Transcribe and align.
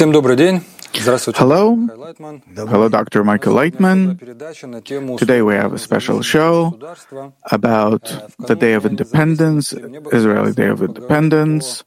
Всем 0.00 0.12
добрый 0.12 0.34
день. 0.34 0.62
Hello. 0.94 1.76
Hello, 2.56 2.88
Dr. 2.88 3.22
Michael 3.22 3.52
Laitman. 3.52 4.16
Today 5.18 5.42
we 5.42 5.54
have 5.54 5.74
a 5.74 5.78
special 5.78 6.22
show 6.22 6.72
about 7.44 8.10
the 8.38 8.56
Day 8.56 8.72
of 8.72 8.86
Independence, 8.86 9.74
Israeli 10.10 10.54
Day 10.54 10.68
of 10.68 10.82
Independence. 10.82 11.84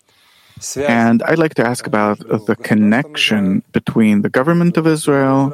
And 0.78 1.22
I'd 1.24 1.40
like 1.40 1.56
to 1.56 1.66
ask 1.66 1.86
about 1.88 2.20
the 2.20 2.56
connection 2.56 3.64
between 3.72 4.22
the 4.22 4.30
government 4.30 4.78
of 4.78 4.88
Israel, 4.88 5.50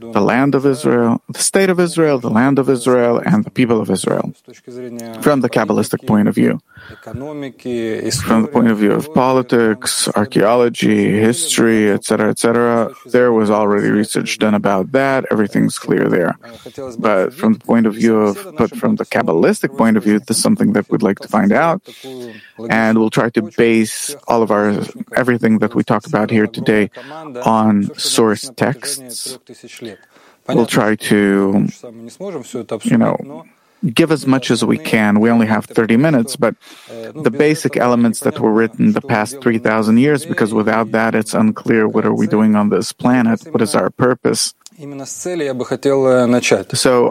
the 0.00 0.20
land 0.20 0.54
of 0.54 0.64
Israel, 0.66 1.22
the 1.28 1.40
state 1.40 1.70
of 1.70 1.80
Israel, 1.80 2.18
the 2.18 2.30
land 2.30 2.58
of 2.58 2.68
Israel, 2.68 3.20
and 3.24 3.44
the 3.44 3.50
people 3.50 3.80
of 3.80 3.90
Israel 3.90 4.32
from 5.20 5.40
the 5.40 5.50
Kabbalistic 5.50 6.06
point 6.06 6.28
of 6.28 6.34
view. 6.34 6.60
From 7.02 8.42
the 8.42 8.48
point 8.52 8.68
of 8.68 8.78
view 8.78 8.92
of 8.92 9.12
politics, 9.14 10.08
archaeology, 10.14 11.18
history, 11.18 11.90
etc., 11.90 12.30
etc., 12.30 12.94
there 13.06 13.32
was 13.32 13.50
already 13.50 13.90
research 13.90 14.38
done 14.38 14.54
about 14.54 14.92
that. 14.92 15.26
Everything's 15.30 15.78
clear 15.78 16.08
there. 16.08 16.38
But 16.98 17.34
from 17.34 17.54
the 17.54 17.60
point 17.60 17.86
of 17.86 17.94
view 17.94 18.16
of, 18.20 18.56
but 18.56 18.74
from 18.76 18.96
the 18.96 19.04
Kabbalistic 19.04 19.76
point 19.76 19.96
of 19.96 20.04
view, 20.04 20.18
this 20.20 20.36
is 20.36 20.42
something 20.42 20.72
that 20.72 20.88
we'd 20.90 21.02
like 21.02 21.18
to 21.20 21.28
find 21.28 21.52
out. 21.52 21.82
And 22.68 22.98
we'll 22.98 23.10
try 23.10 23.30
to 23.30 23.42
base 23.56 24.14
all 24.28 24.42
of 24.42 24.49
of 24.50 24.56
our 24.56 24.82
everything 25.14 25.58
that 25.58 25.74
we 25.74 25.84
talk 25.84 26.06
about 26.06 26.30
here 26.30 26.46
today 26.46 26.90
on 27.44 27.94
source 27.96 28.50
texts. 28.56 29.38
We'll 30.48 30.64
try 30.66 30.96
to, 30.96 31.68
you 32.84 32.98
know, 32.98 33.44
give 33.94 34.10
as 34.10 34.26
much 34.26 34.50
as 34.50 34.64
we 34.64 34.78
can. 34.78 35.20
We 35.20 35.30
only 35.30 35.46
have 35.46 35.66
30 35.66 35.96
minutes, 35.96 36.34
but 36.36 36.56
the 36.88 37.30
basic 37.30 37.76
elements 37.76 38.20
that 38.20 38.40
were 38.40 38.52
written 38.52 38.92
the 38.92 39.00
past 39.00 39.40
3,000 39.40 39.98
years, 39.98 40.26
because 40.26 40.52
without 40.52 40.90
that, 40.90 41.14
it's 41.14 41.34
unclear 41.34 41.86
what 41.86 42.04
are 42.04 42.14
we 42.14 42.26
doing 42.26 42.56
on 42.56 42.70
this 42.70 42.92
planet? 42.92 43.42
What 43.52 43.62
is 43.62 43.74
our 43.74 43.90
purpose? 43.90 44.54
So 44.76 44.86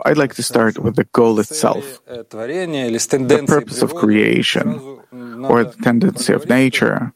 I'd 0.05 0.17
like 0.17 0.33
to 0.35 0.43
start 0.43 0.79
with 0.79 0.95
the 0.95 1.07
goal 1.13 1.39
itself, 1.39 2.01
the 2.07 3.43
purpose 3.47 3.81
of 3.83 3.95
creation 3.95 4.99
or 5.45 5.63
the 5.63 5.75
tendency 5.81 6.33
of 6.33 6.49
nature 6.49 7.13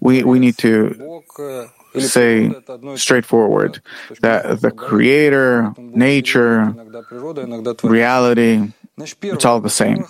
we, 0.00 0.22
we 0.24 0.38
need 0.38 0.58
to 0.58 1.22
say 1.98 2.52
straightforward 2.96 3.80
that 4.20 4.60
the 4.60 4.70
creator, 4.70 5.72
nature, 5.78 6.74
reality, 7.82 8.72
it's 8.98 9.44
all 9.44 9.60
the 9.60 9.70
same. 9.70 10.04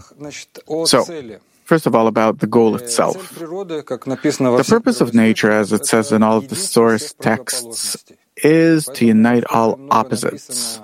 So, 0.85 1.05
first 1.65 1.87
of 1.87 1.95
all, 1.95 2.07
about 2.07 2.39
the 2.39 2.47
goal 2.47 2.77
itself. 2.77 3.35
The 3.35 4.67
purpose 4.69 5.01
of 5.01 5.15
nature, 5.15 5.51
as 5.51 5.73
it 5.73 5.87
says 5.87 6.13
in 6.13 6.23
all 6.23 6.39
of 6.39 6.49
the 6.49 6.57
source 6.57 7.15
texts, 7.15 8.05
is 8.37 8.87
to 8.95 9.07
unite 9.07 9.45
all 9.51 9.79
opposites. 9.91 10.81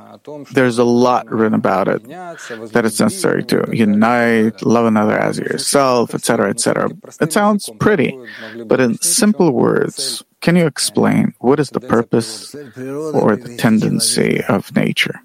There's 0.52 0.78
a 0.78 0.84
lot 0.84 1.30
written 1.30 1.54
about 1.54 1.88
it 1.88 2.02
that 2.08 2.84
it's 2.84 3.00
necessary 3.00 3.44
to 3.44 3.68
unite, 3.72 4.62
love 4.62 4.86
another 4.86 5.18
as 5.18 5.38
yourself, 5.38 6.14
etc., 6.14 6.50
etc. 6.50 6.90
It 7.20 7.32
sounds 7.32 7.70
pretty, 7.78 8.18
but 8.66 8.80
in 8.80 8.98
simple 9.02 9.50
words, 9.52 10.22
can 10.40 10.56
you 10.56 10.66
explain 10.66 11.34
what 11.38 11.60
is 11.60 11.70
the 11.70 11.80
purpose 11.80 12.54
or 12.54 13.36
the 13.36 13.56
tendency 13.58 14.42
of 14.48 14.74
nature? 14.74 15.20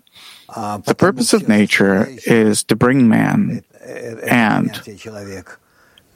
The 0.55 0.95
purpose 0.97 1.33
of 1.33 1.47
nature 1.47 2.07
is 2.25 2.63
to 2.65 2.75
bring 2.75 3.07
man 3.07 3.63
and 4.23 4.71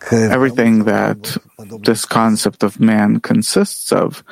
everything 0.09 0.85
that 0.85 1.37
this 1.83 2.05
concept 2.05 2.63
of 2.63 2.79
man 2.79 3.19
consists 3.19 3.91
of 3.91 4.23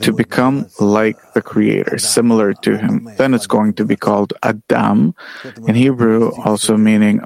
to 0.00 0.12
become 0.12 0.66
like 0.80 1.16
the 1.34 1.42
creator, 1.42 1.98
similar 1.98 2.52
to 2.54 2.76
him. 2.76 3.08
Then 3.16 3.34
it's 3.34 3.46
going 3.46 3.74
to 3.74 3.84
be 3.84 3.96
called 3.96 4.32
Adam 4.42 5.14
in 5.66 5.74
Hebrew, 5.74 6.30
also 6.44 6.76
meaning 6.76 7.20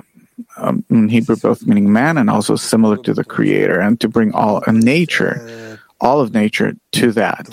um, 0.58 0.84
in 0.90 1.08
Hebrew 1.08 1.36
both 1.36 1.66
meaning 1.66 1.92
man 1.92 2.18
and 2.18 2.28
also 2.28 2.56
similar 2.56 2.96
to 2.98 3.14
the 3.14 3.24
creator, 3.24 3.80
and 3.80 4.00
to 4.00 4.08
bring 4.08 4.32
all 4.32 4.62
uh, 4.66 4.72
nature, 4.72 5.78
all 6.00 6.20
of 6.20 6.34
nature 6.34 6.74
to 6.92 7.12
that. 7.12 7.48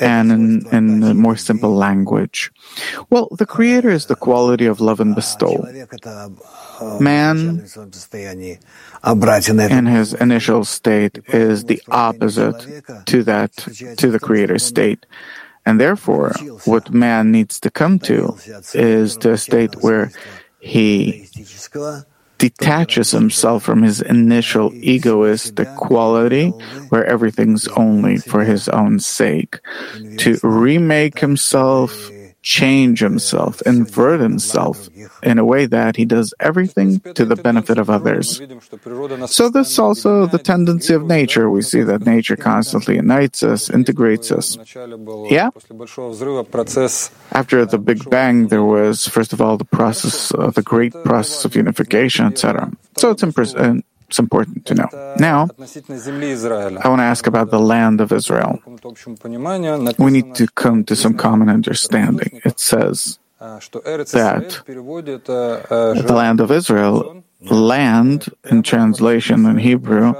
And 0.00 0.32
in, 0.32 0.66
in 0.72 1.16
more 1.18 1.36
simple 1.36 1.74
language. 1.76 2.50
Well, 3.10 3.28
the 3.36 3.44
creator 3.44 3.90
is 3.90 4.06
the 4.06 4.16
quality 4.16 4.64
of 4.64 4.80
love 4.80 4.98
and 4.98 5.14
bestowal. 5.14 5.68
Man 7.00 7.66
in 9.70 9.86
his 9.86 10.14
initial 10.14 10.64
state 10.64 11.18
is 11.28 11.64
the 11.64 11.82
opposite 11.90 12.84
to 13.06 13.22
that, 13.24 13.56
to 13.96 14.10
the 14.10 14.20
creator's 14.20 14.64
state. 14.64 15.06
And 15.66 15.80
therefore, 15.80 16.32
what 16.64 16.90
man 16.92 17.30
needs 17.30 17.60
to 17.60 17.70
come 17.70 17.98
to 18.00 18.36
is 18.74 19.16
to 19.18 19.32
a 19.32 19.38
state 19.38 19.76
where 19.82 20.10
he 20.58 21.28
detaches 22.38 23.10
himself 23.10 23.62
from 23.62 23.82
his 23.82 24.00
initial 24.00 24.72
egoistic 24.74 25.68
quality, 25.76 26.48
where 26.88 27.04
everything's 27.04 27.68
only 27.76 28.16
for 28.16 28.44
his 28.44 28.68
own 28.70 28.98
sake, 28.98 29.60
to 30.16 30.38
remake 30.42 31.18
himself, 31.20 31.92
change 32.42 33.00
himself, 33.00 33.60
invert 33.62 34.20
himself 34.20 34.88
in 35.22 35.38
a 35.38 35.44
way 35.44 35.66
that 35.66 35.96
he 35.96 36.04
does 36.04 36.32
everything 36.40 37.00
to 37.14 37.24
the 37.24 37.36
benefit 37.36 37.78
of 37.78 37.90
others. 37.90 38.40
So 39.26 39.48
this 39.50 39.70
is 39.70 39.78
also 39.78 40.26
the 40.26 40.38
tendency 40.38 40.94
of 40.94 41.06
nature. 41.06 41.50
We 41.50 41.62
see 41.62 41.82
that 41.82 42.06
nature 42.06 42.36
constantly 42.36 42.96
unites 42.96 43.42
us, 43.42 43.68
integrates 43.68 44.32
us. 44.32 44.56
Yeah? 45.28 45.50
After 47.32 47.66
the 47.66 47.78
Big 47.78 48.08
Bang, 48.08 48.48
there 48.48 48.64
was, 48.64 49.06
first 49.06 49.32
of 49.32 49.40
all, 49.40 49.56
the 49.56 49.64
process, 49.64 50.32
uh, 50.34 50.50
the 50.50 50.62
great 50.62 50.92
process 51.04 51.44
of 51.44 51.54
unification, 51.54 52.26
etc. 52.26 52.72
So 52.96 53.10
it's, 53.10 53.22
impres- 53.22 53.56
uh, 53.56 53.80
it's 54.10 54.18
important 54.18 54.66
to 54.66 54.74
know. 54.74 54.88
Now, 55.18 55.46
I 56.84 56.88
want 56.92 57.00
to 57.00 57.10
ask 57.14 57.28
about 57.28 57.50
the 57.50 57.60
land 57.60 58.00
of 58.00 58.10
Israel. 58.10 58.58
We 59.98 60.10
need 60.10 60.34
to 60.34 60.46
come 60.62 60.82
to 60.90 60.96
some 60.96 61.14
common 61.14 61.48
understanding. 61.48 62.40
It 62.44 62.58
says 62.58 63.20
that 63.38 64.62
the 66.08 66.16
land 66.22 66.40
of 66.40 66.50
Israel, 66.50 67.22
land 67.42 68.28
in 68.50 68.62
translation 68.62 69.46
in 69.46 69.58
Hebrew, 69.58 70.14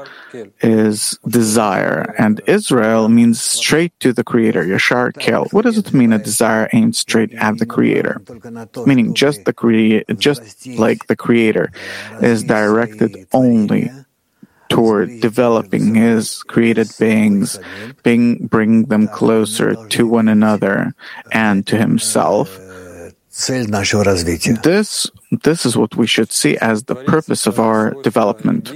is 0.62 1.18
desire, 1.28 2.14
and 2.18 2.40
Israel 2.46 3.08
means 3.08 3.40
straight 3.40 3.98
to 4.00 4.12
the 4.12 4.24
Creator, 4.24 4.64
Yashar 4.64 5.18
Kel. 5.18 5.46
What 5.50 5.62
does 5.62 5.78
it 5.78 5.92
mean, 5.92 6.12
a 6.12 6.18
desire 6.18 6.68
aimed 6.72 6.96
straight 6.96 7.32
at 7.34 7.58
the 7.58 7.66
Creator? 7.66 8.22
Meaning, 8.86 9.14
just 9.14 9.44
the 9.44 9.52
crea- 9.52 10.04
just 10.16 10.66
like 10.78 11.06
the 11.06 11.16
Creator 11.16 11.72
is 12.22 12.44
directed 12.44 13.26
only 13.32 13.90
toward 14.70 15.20
developing 15.20 15.94
his 15.96 16.42
created 16.44 16.88
beings, 16.98 17.58
being, 18.04 18.46
bring 18.46 18.84
them 18.84 19.08
closer 19.08 19.74
to 19.88 20.06
one 20.06 20.28
another 20.28 20.94
and 21.32 21.66
to 21.66 21.76
himself. 21.76 22.58
This, 24.62 25.08
this 25.30 25.64
is 25.64 25.76
what 25.76 25.94
we 25.96 26.06
should 26.06 26.32
see 26.32 26.56
as 26.58 26.84
the 26.84 26.96
purpose 26.96 27.46
of 27.46 27.60
our 27.60 27.92
development. 28.02 28.72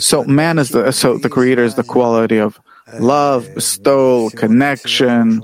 So 0.00 0.24
man 0.24 0.58
is 0.58 0.70
the, 0.70 0.90
so 0.92 1.16
the 1.16 1.28
creator 1.28 1.62
is 1.62 1.76
the 1.76 1.84
quality 1.84 2.38
of 2.38 2.58
love, 2.98 3.46
bestowal, 3.54 4.30
connection, 4.30 5.42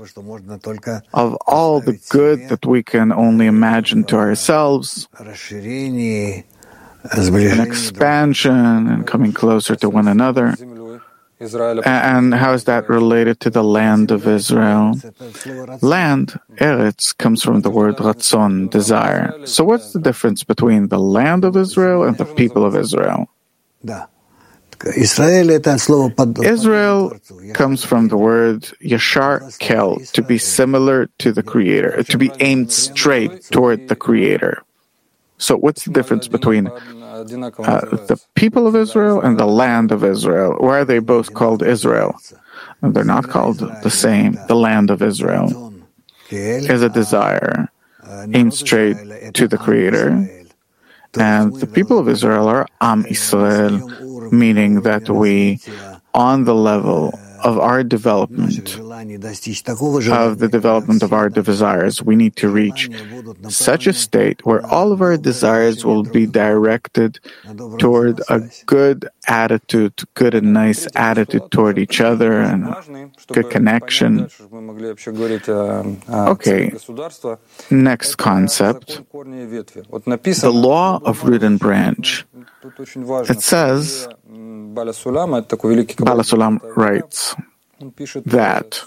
of 1.13 1.37
all 1.47 1.79
the 1.79 1.97
good 2.09 2.49
that 2.49 2.65
we 2.65 2.83
can 2.83 3.11
only 3.13 3.45
imagine 3.45 4.03
to 4.05 4.17
ourselves, 4.17 5.07
and 7.51 7.61
expansion 7.61 8.87
and 8.89 9.05
coming 9.07 9.31
closer 9.31 9.75
to 9.77 9.89
one 9.89 10.07
another. 10.07 10.55
And 11.39 12.33
how 12.33 12.53
is 12.53 12.63
that 12.63 12.87
related 12.87 13.39
to 13.41 13.49
the 13.49 13.63
land 13.63 14.11
of 14.11 14.25
Israel? 14.25 14.93
Land, 15.81 16.39
Eretz, 16.55 17.17
comes 17.17 17.43
from 17.43 17.61
the 17.61 17.69
word 17.69 17.97
ratzon, 17.97 18.69
desire. 18.69 19.45
So 19.45 19.65
what's 19.65 19.91
the 19.91 19.99
difference 19.99 20.43
between 20.43 20.87
the 20.87 20.99
land 20.99 21.43
of 21.43 21.57
Israel 21.57 22.03
and 22.03 22.17
the 22.17 22.25
people 22.25 22.65
of 22.65 22.75
Israel? 22.75 23.29
Israel 26.43 27.13
comes 27.53 27.83
from 27.85 28.07
the 28.07 28.17
word 28.17 28.61
yashar 28.81 29.59
kel, 29.59 29.97
to 30.13 30.21
be 30.21 30.37
similar 30.37 31.07
to 31.19 31.31
the 31.31 31.43
Creator, 31.43 32.03
to 32.03 32.17
be 32.17 32.31
aimed 32.39 32.71
straight 32.71 33.43
toward 33.51 33.87
the 33.87 33.95
Creator. 33.95 34.63
So 35.37 35.57
what's 35.57 35.83
the 35.85 35.91
difference 35.91 36.27
between 36.27 36.67
uh, 36.67 37.23
the 37.23 38.21
people 38.35 38.67
of 38.67 38.75
Israel 38.75 39.19
and 39.21 39.37
the 39.39 39.45
land 39.45 39.91
of 39.91 40.03
Israel? 40.03 40.55
Why 40.59 40.79
are 40.79 40.85
they 40.85 40.99
both 40.99 41.33
called 41.33 41.61
Israel? 41.61 42.15
They're 42.81 43.03
not 43.03 43.27
called 43.27 43.59
the 43.83 43.89
same. 43.89 44.37
The 44.47 44.55
land 44.55 44.89
of 44.89 45.01
Israel 45.01 45.73
is 46.29 46.81
a 46.81 46.89
desire 46.89 47.69
aimed 48.33 48.53
straight 48.53 49.33
to 49.33 49.47
the 49.47 49.57
Creator. 49.57 50.29
And 51.17 51.55
the 51.55 51.67
people 51.67 51.97
of 51.99 52.09
Israel 52.09 52.47
are 52.47 52.67
Am 52.81 53.05
Israel, 53.05 53.89
meaning 54.31 54.81
that 54.81 55.09
we, 55.09 55.59
on 56.13 56.43
the 56.43 56.55
level 56.55 57.17
of 57.43 57.59
our 57.59 57.83
development, 57.83 58.77
of 60.11 60.39
the 60.39 60.49
development 60.51 61.03
of 61.03 61.13
our 61.13 61.29
desires. 61.29 62.01
We 62.01 62.15
need 62.15 62.35
to 62.37 62.49
reach 62.49 62.89
such 63.49 63.87
a 63.87 63.93
state 63.93 64.45
where 64.45 64.65
all 64.67 64.91
of 64.91 65.01
our 65.01 65.17
desires 65.17 65.85
will 65.85 66.03
be 66.03 66.25
directed 66.25 67.19
toward 67.79 68.21
a 68.29 68.41
good 68.65 69.07
attitude, 69.27 70.03
good 70.13 70.33
and 70.35 70.53
nice 70.53 70.87
attitude 70.95 71.49
toward 71.51 71.77
each 71.77 72.01
other 72.01 72.41
and 72.41 72.73
good 73.27 73.49
connection. 73.49 74.29
Okay, 76.11 76.71
next 77.71 78.15
concept 78.15 79.01
the 80.41 80.51
law 80.53 80.99
of 81.03 81.23
root 81.23 81.43
and 81.43 81.59
branch. 81.59 82.25
It 82.63 83.41
says, 83.41 84.07
Baal 84.27 84.87
HaSulam 86.19 86.61
writes 86.75 87.35
that 88.25 88.81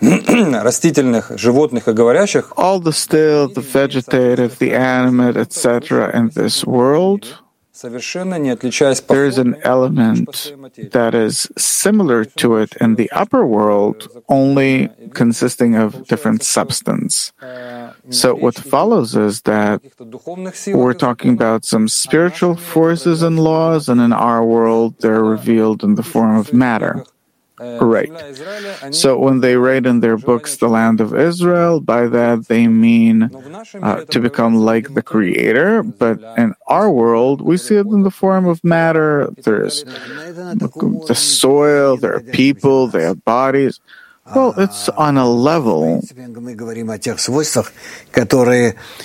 что 0.00 0.10
все 0.10 0.32
множество 0.32 0.32
неживых 0.32 0.64
растительных, 0.64 1.32
животных 1.36 1.88
и 1.88 1.92
говорящих 1.92 2.52
all 2.56 2.80
the 2.80 2.92
still, 2.92 3.48
the 3.52 3.60
vegetative, 3.60 4.58
the 4.58 4.72
animate, 4.74 5.36
etc. 5.36 6.10
in 6.14 6.30
this 6.30 6.64
world 6.64 7.42
there 7.82 9.24
is 9.24 9.38
an 9.38 9.56
element 9.62 10.52
that 10.92 11.14
is 11.14 11.48
similar 11.56 12.24
to 12.24 12.56
it 12.56 12.76
in 12.80 12.96
the 12.96 13.10
upper 13.12 13.46
world, 13.46 14.08
only 14.28 14.90
consisting 15.14 15.74
of 15.74 16.06
different 16.06 16.42
substance. 16.42 17.32
So 18.10 18.34
what 18.34 18.56
follows 18.56 19.16
is 19.16 19.42
that 19.42 19.80
we're 20.66 20.94
talking 20.94 21.32
about 21.32 21.64
some 21.64 21.88
spiritual 21.88 22.56
forces 22.56 23.22
and 23.22 23.40
laws, 23.40 23.88
and 23.88 24.00
in 24.00 24.12
our 24.12 24.44
world, 24.44 24.96
they're 25.00 25.24
revealed 25.24 25.82
in 25.82 25.94
the 25.94 26.02
form 26.02 26.36
of 26.36 26.52
matter. 26.52 27.04
Right. 27.59 28.11
So 28.91 29.17
when 29.17 29.39
they 29.41 29.55
write 29.55 29.87
in 29.87 29.99
their 29.99 30.17
books 30.17 30.57
the 30.57 30.67
land 30.67 31.01
of 31.01 31.15
Israel, 31.17 31.81
by 31.81 32.05
that 32.07 32.47
they 32.47 32.67
mean 32.67 33.31
uh, 33.81 34.05
to 34.05 34.19
become 34.19 34.55
like 34.55 34.93
the 34.93 35.01
Creator. 35.01 35.81
But 35.83 36.21
in 36.37 36.53
our 36.67 36.91
world, 36.91 37.41
we 37.41 37.57
see 37.57 37.75
it 37.75 37.87
in 37.87 38.03
the 38.03 38.11
form 38.11 38.45
of 38.45 38.63
matter. 38.63 39.29
There's 39.37 39.83
the 39.83 41.15
soil, 41.15 41.97
there 41.97 42.15
are 42.15 42.21
people, 42.21 42.87
there 42.87 43.09
are 43.09 43.15
bodies. 43.15 43.79
Well, 44.35 44.53
it's 44.57 44.89
on 44.89 45.17
a 45.17 45.27
level. 45.27 46.01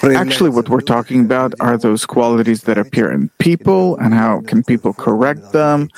Actually, 0.02 0.50
what 0.50 0.68
we're 0.68 0.80
talking 0.80 1.20
about 1.24 1.54
are 1.60 1.78
those 1.78 2.04
qualities 2.04 2.62
that 2.62 2.76
appear 2.76 3.10
in 3.12 3.30
people 3.38 3.96
and 3.98 4.12
how 4.12 4.40
can 4.40 4.64
people 4.64 4.92
correct 4.92 5.52
them 5.52 5.88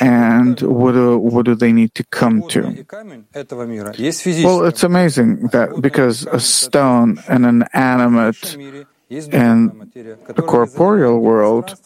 and 0.00 0.60
what 0.62 0.92
do, 0.92 1.18
what 1.18 1.44
do 1.46 1.54
they 1.54 1.72
need 1.72 1.94
to 1.94 2.04
come 2.04 2.46
to? 2.48 2.62
Well, 4.44 4.64
it's 4.64 4.82
amazing 4.82 5.48
that 5.48 5.80
because 5.80 6.26
a 6.26 6.40
stone 6.40 7.18
and 7.28 7.46
an 7.46 7.64
animate 7.72 8.56
in 9.08 9.90
the 9.92 10.42
corporeal 10.42 11.20
world, 11.20 11.78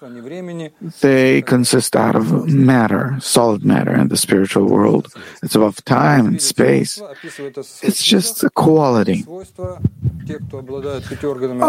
they 1.00 1.42
consist 1.42 1.94
out 1.94 2.16
of 2.16 2.48
matter, 2.48 3.16
solid 3.20 3.64
matter, 3.64 3.92
and 3.92 4.08
the 4.10 4.16
spiritual 4.16 4.66
world. 4.66 5.12
It's 5.42 5.54
above 5.54 5.84
time 5.84 6.26
and 6.26 6.40
space. 6.40 7.00
It's 7.82 8.02
just 8.02 8.42
a 8.42 8.50
quality. 8.50 9.26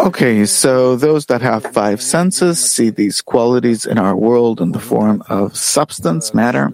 Okay, 0.07 0.45
so 0.45 0.95
those 0.95 1.25
that 1.25 1.41
have 1.41 1.65
five 1.73 2.01
senses 2.01 2.59
see 2.59 2.89
these 2.89 3.19
qualities 3.21 3.85
in 3.85 3.97
our 3.97 4.15
world 4.15 4.61
in 4.61 4.71
the 4.71 4.79
form 4.79 5.23
of 5.27 5.57
substance, 5.57 6.33
matter. 6.33 6.71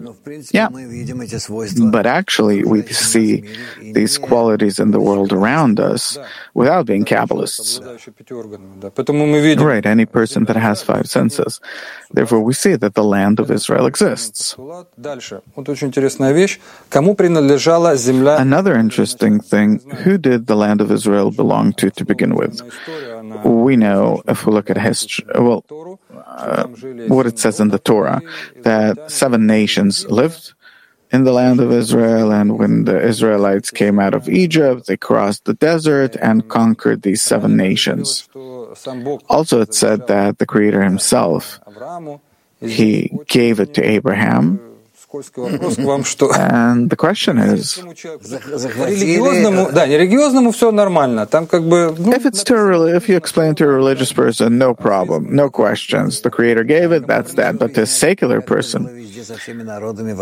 Yeah. 0.52 0.68
But 0.68 2.06
actually, 2.06 2.62
we 2.64 2.82
see 2.86 3.42
these 3.80 4.18
qualities 4.18 4.78
in 4.78 4.90
the 4.92 5.00
world 5.00 5.32
around 5.32 5.80
us 5.80 6.18
without 6.54 6.86
being 6.86 7.04
Kabbalists. 7.04 7.80
Right, 9.58 9.86
any 9.86 10.06
person 10.06 10.44
that 10.44 10.56
has 10.56 10.82
five 10.82 11.06
senses. 11.06 11.60
Therefore, 12.12 12.40
we 12.40 12.52
see 12.52 12.74
that 12.76 12.94
the 12.94 13.04
land 13.04 13.40
of 13.40 13.50
Israel 13.50 13.86
exists. 13.86 14.56
Another 18.46 18.74
interesting 18.76 19.40
thing 19.40 19.80
who 20.04 20.18
did 20.18 20.46
the 20.46 20.56
land 20.56 20.80
of 20.80 20.90
Israel 20.90 21.30
belong 21.30 21.72
to 21.74 21.90
to 21.90 22.04
begin 22.04 22.34
with? 22.34 22.62
We 23.44 23.76
know, 23.76 24.22
if 24.28 24.46
we 24.46 24.52
look 24.52 24.70
at 24.70 24.78
history, 24.78 25.24
well, 25.34 25.64
uh, 26.26 26.64
what 27.08 27.26
it 27.26 27.38
says 27.38 27.60
in 27.60 27.68
the 27.68 27.78
Torah, 27.78 28.22
that 28.62 29.10
seven 29.10 29.46
nations 29.46 30.06
lived 30.08 30.54
in 31.10 31.24
the 31.24 31.32
land 31.32 31.58
of 31.60 31.72
Israel, 31.72 32.30
and 32.32 32.58
when 32.58 32.84
the 32.84 33.00
Israelites 33.00 33.70
came 33.70 33.98
out 33.98 34.14
of 34.14 34.28
Egypt, 34.28 34.86
they 34.86 34.96
crossed 34.96 35.44
the 35.46 35.54
desert 35.54 36.16
and 36.20 36.46
conquered 36.48 37.00
these 37.02 37.22
seven 37.22 37.56
nations. 37.56 38.28
Also, 39.28 39.60
it 39.60 39.74
said 39.74 40.06
that 40.08 40.38
the 40.38 40.46
Creator 40.46 40.82
Himself, 40.82 41.60
He 42.60 43.12
gave 43.28 43.60
it 43.60 43.74
to 43.74 43.82
Abraham. 43.82 44.67
And 46.34 46.90
the 46.90 46.96
question 46.96 47.38
is, 47.38 47.78
if 47.78 47.86
it's 52.26 52.44
to 52.44 52.54
a, 52.56 52.96
if 52.96 53.08
you 53.08 53.16
explain 53.16 53.54
to 53.56 53.64
a 53.64 53.68
religious 53.68 54.12
person, 54.12 54.58
no 54.58 54.74
problem, 54.74 55.34
no 55.34 55.50
questions. 55.50 56.20
The 56.20 56.30
Creator 56.30 56.64
gave 56.64 56.92
it, 56.92 57.06
that's 57.06 57.34
that. 57.34 57.58
But 57.58 57.74
to 57.74 57.82
a 57.82 57.86
secular 57.86 58.40
person, 58.40 58.84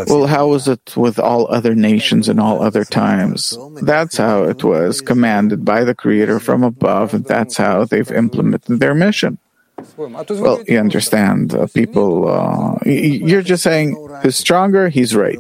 well, 0.09 0.27
how 0.27 0.49
was 0.49 0.69
it 0.69 0.97
with 0.97 1.19
all 1.19 1.47
other 1.53 1.75
nations 1.75 2.29
in 2.29 2.39
all 2.39 2.63
other 2.63 2.85
times? 2.85 3.57
That's 3.83 4.17
how 4.17 4.45
it 4.45 4.63
was 4.63 5.01
commanded 5.01 5.65
by 5.65 5.85
the 5.85 5.95
Creator 5.95 6.41
from 6.41 6.63
above, 6.63 7.15
and 7.15 7.25
that's 7.25 7.57
how 7.57 7.85
they've 7.85 8.11
implemented 8.11 8.81
their 8.81 8.95
mission. 8.95 9.39
Well, 9.79 10.63
you 10.67 10.79
understand, 10.79 11.55
uh, 11.55 11.67
people, 11.67 12.29
uh, 12.29 12.79
you're 12.85 13.43
just 13.43 13.63
saying 13.63 13.95
who's 14.23 14.37
stronger, 14.37 14.89
he's 14.89 15.15
right. 15.15 15.39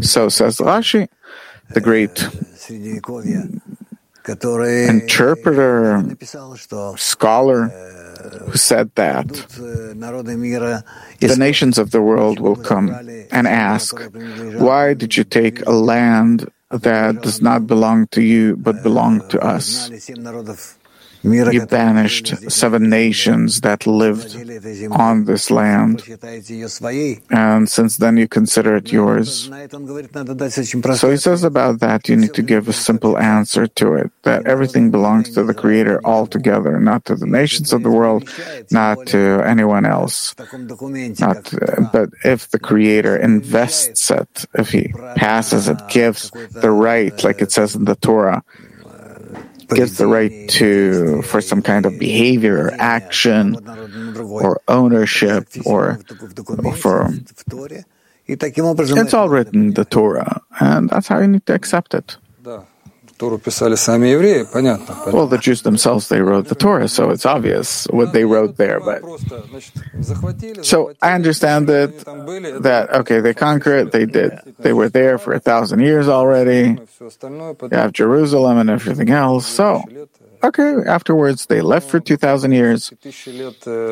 So 0.00 0.28
says 0.28 0.58
Rashi, 0.58 1.08
the 1.70 1.80
great 1.80 2.18
interpreter, 4.88 6.02
scholar, 6.96 7.68
who 8.50 8.56
said 8.58 8.90
that 8.96 9.26
the 11.20 11.36
nations 11.38 11.78
of 11.78 11.90
the 11.92 12.02
world 12.02 12.40
will 12.40 12.56
come 12.56 12.90
and 13.30 13.46
ask, 13.46 13.96
Why 14.58 14.92
did 14.94 15.16
you 15.16 15.24
take 15.24 15.64
a 15.66 15.70
land 15.72 16.50
that 16.70 17.22
does 17.22 17.40
not 17.40 17.66
belong 17.66 18.06
to 18.08 18.20
you 18.22 18.56
but 18.56 18.82
belong 18.82 19.26
to 19.28 19.40
us? 19.40 19.88
You 21.22 21.66
banished 21.66 22.50
seven 22.50 22.88
nations 22.88 23.60
that 23.62 23.86
lived 23.86 24.36
on 24.92 25.24
this 25.24 25.50
land, 25.50 26.04
and 27.30 27.68
since 27.68 27.96
then 27.96 28.16
you 28.16 28.28
consider 28.28 28.76
it 28.76 28.92
yours. 28.92 29.50
So 30.94 31.10
he 31.10 31.16
says 31.16 31.44
about 31.44 31.80
that 31.80 32.08
you 32.08 32.16
need 32.16 32.34
to 32.34 32.42
give 32.42 32.68
a 32.68 32.72
simple 32.72 33.18
answer 33.18 33.66
to 33.66 33.94
it 33.94 34.10
that 34.22 34.46
everything 34.46 34.90
belongs 34.90 35.32
to 35.34 35.42
the 35.42 35.54
Creator 35.54 36.00
altogether, 36.04 36.78
not 36.78 37.04
to 37.06 37.16
the 37.16 37.26
nations 37.26 37.72
of 37.72 37.82
the 37.82 37.90
world, 37.90 38.28
not 38.70 39.06
to 39.08 39.42
anyone 39.44 39.84
else. 39.86 40.34
Not, 41.18 41.52
but 41.92 42.10
if 42.24 42.50
the 42.50 42.60
Creator 42.60 43.16
invests 43.16 44.10
it, 44.10 44.44
if 44.54 44.70
he 44.70 44.92
passes 45.16 45.68
it, 45.68 45.80
gives 45.88 46.30
the 46.30 46.70
right, 46.70 47.24
like 47.24 47.42
it 47.42 47.50
says 47.50 47.74
in 47.74 47.84
the 47.84 47.96
Torah, 47.96 48.42
gives 49.74 49.98
the 49.98 50.06
right 50.06 50.48
to 50.50 51.22
for 51.22 51.40
some 51.40 51.62
kind 51.62 51.86
of 51.86 51.98
behavior 51.98 52.56
or 52.66 52.72
action 52.78 53.56
or 54.44 54.60
ownership 54.68 55.48
or, 55.66 56.00
or 56.64 56.72
for 56.74 57.08
it's 59.02 59.14
all 59.14 59.28
written 59.28 59.68
in 59.68 59.74
the 59.74 59.84
Torah 59.84 60.42
and 60.60 60.88
that's 60.90 61.08
how 61.08 61.20
you 61.20 61.28
need 61.28 61.46
to 61.46 61.54
accept 61.54 61.94
it. 61.94 62.16
Well, 65.12 65.26
the 65.26 65.38
Jews 65.38 65.62
themselves, 65.62 66.08
they 66.08 66.20
wrote 66.20 66.46
the 66.48 66.54
Torah, 66.54 66.88
so 66.88 67.10
it's 67.10 67.26
obvious 67.26 67.86
what 67.90 68.12
they 68.12 68.24
wrote 68.24 68.56
there. 68.56 68.80
But 68.80 69.02
so 70.64 70.92
I 71.02 71.12
understand 71.14 71.66
that 71.68 71.90
that 72.62 72.90
okay, 73.00 73.20
they 73.20 73.34
conquered, 73.34 73.92
they 73.92 74.06
did, 74.06 74.32
they 74.58 74.72
were 74.72 74.88
there 74.88 75.18
for 75.18 75.32
a 75.32 75.40
thousand 75.40 75.80
years 75.80 76.08
already. 76.08 76.78
You 77.00 77.68
have 77.72 77.92
Jerusalem 77.92 78.58
and 78.58 78.70
everything 78.70 79.10
else. 79.10 79.46
So 79.46 79.82
Okay, 80.42 80.76
afterwards 80.86 81.46
they 81.46 81.60
left 81.60 81.90
for 81.90 82.00
mm. 82.00 82.04
2,000 82.04 82.52
years. 82.52 82.92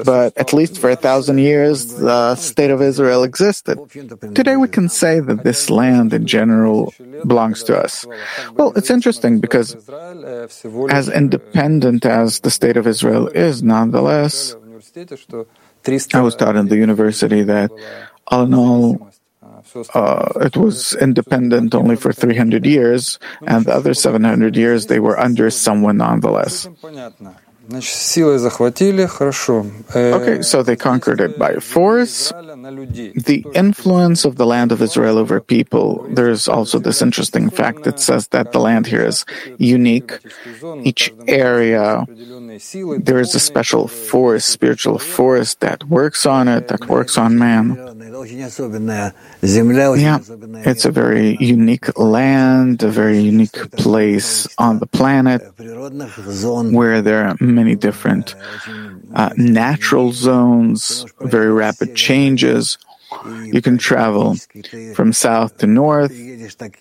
But 0.05 0.37
at 0.37 0.53
least 0.53 0.79
for 0.79 0.91
a 0.91 0.97
thousand 0.97 1.39
years, 1.39 1.97
the 1.97 2.37
state 2.37 2.71
of 2.71 2.81
Israel 2.81 3.25
existed. 3.25 3.79
Today 4.35 4.57
we 4.57 4.69
can 4.69 4.89
say 4.89 5.21
that 5.21 5.45
this 5.45 5.71
land 5.71 6.13
in 6.13 6.27
general 6.27 6.93
belongs 7.27 7.63
to 7.65 7.77
us. 7.77 8.07
Well, 8.53 8.73
it's 8.77 8.91
interesting 8.91 9.41
because 9.41 9.75
as 10.91 11.09
independent 11.09 12.07
as 12.07 12.41
the 12.41 12.51
state 12.51 12.77
of 12.77 12.87
Israel 12.87 13.29
is, 13.29 13.63
nonetheless, 13.63 14.55
I 16.15 16.21
was 16.21 16.37
taught 16.37 16.57
in 16.57 16.69
the 16.69 16.77
university 16.77 17.43
that 17.43 17.71
all 18.27 18.45
in 18.45 18.55
all, 18.55 19.11
uh, 19.95 20.33
it 20.41 20.57
was 20.57 20.95
independent 20.95 21.75
only 21.75 21.97
for 21.97 22.13
300 22.13 22.67
years, 22.67 23.19
and 23.47 23.65
the 23.65 23.73
other 23.75 23.95
700 23.95 24.57
years 24.57 24.87
they 24.87 25.01
were 25.01 25.19
under 25.19 25.51
someone 25.51 25.99
nonetheless. 25.99 26.69
Okay, 29.89 30.43
so 30.43 30.63
they 30.63 30.77
conquered 30.77 31.21
it 31.21 31.39
by 31.39 31.57
force. 31.57 32.31
The 32.31 33.45
influence 33.55 34.25
of 34.25 34.37
the 34.37 34.47
land 34.47 34.71
of 34.73 34.81
Israel 34.83 35.19
over 35.19 35.41
people, 35.41 36.07
there's 36.11 36.47
also 36.47 36.79
this 36.79 37.03
interesting 37.03 37.51
fact 37.51 37.83
that 37.85 37.99
says 37.99 38.29
that 38.29 38.53
the 38.53 38.61
land 38.61 38.87
here 38.87 39.05
is 39.05 39.25
unique. 39.59 40.13
Each 40.85 41.13
area, 41.27 42.07
there 42.09 43.21
is 43.21 43.35
a 43.35 43.41
special 43.41 43.89
force, 43.89 44.45
spiritual 44.45 44.99
force 44.99 45.55
that 45.57 45.85
works 45.85 46.25
on 46.25 46.49
it, 46.49 46.69
that 46.69 46.89
works 46.89 47.19
on 47.19 47.37
man. 47.39 47.77
Yeah, 49.43 50.19
it's 50.65 50.85
a 50.85 50.91
very 50.91 51.37
unique 51.39 51.99
land, 51.99 52.83
a 52.83 52.89
very 52.89 53.21
unique 53.21 53.71
place 53.73 54.49
on 54.59 54.79
the 54.79 54.87
planet 54.87 55.43
where 56.73 57.03
there 57.03 57.29
are 57.29 57.37
many 57.57 57.75
different 57.75 58.35
uh, 59.15 59.31
natural 59.37 60.13
zones, 60.13 61.05
very 61.21 61.51
rapid 61.51 61.97
changes. 61.97 62.79
You 63.55 63.63
can 63.63 63.79
travel 63.79 64.37
from 64.95 65.13
south 65.13 65.59
to 65.59 65.67
north, 65.67 66.13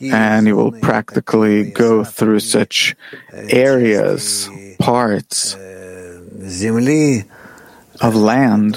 and 0.02 0.48
you 0.48 0.56
will 0.56 0.74
practically 0.90 1.72
go 1.72 2.04
through 2.04 2.42
such 2.42 2.96
areas, 3.32 4.50
parts 4.80 5.56
of 8.02 8.16
land 8.16 8.76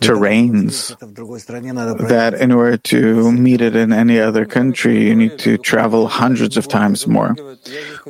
terrains 0.00 0.96
that 2.08 2.34
in 2.34 2.52
order 2.52 2.76
to 2.76 3.32
meet 3.32 3.60
it 3.60 3.76
in 3.76 3.92
any 3.92 4.18
other 4.18 4.44
country, 4.44 5.06
you 5.08 5.14
need 5.14 5.38
to 5.38 5.58
travel 5.58 6.08
hundreds 6.08 6.56
of 6.56 6.68
times 6.68 7.06
more. 7.06 7.36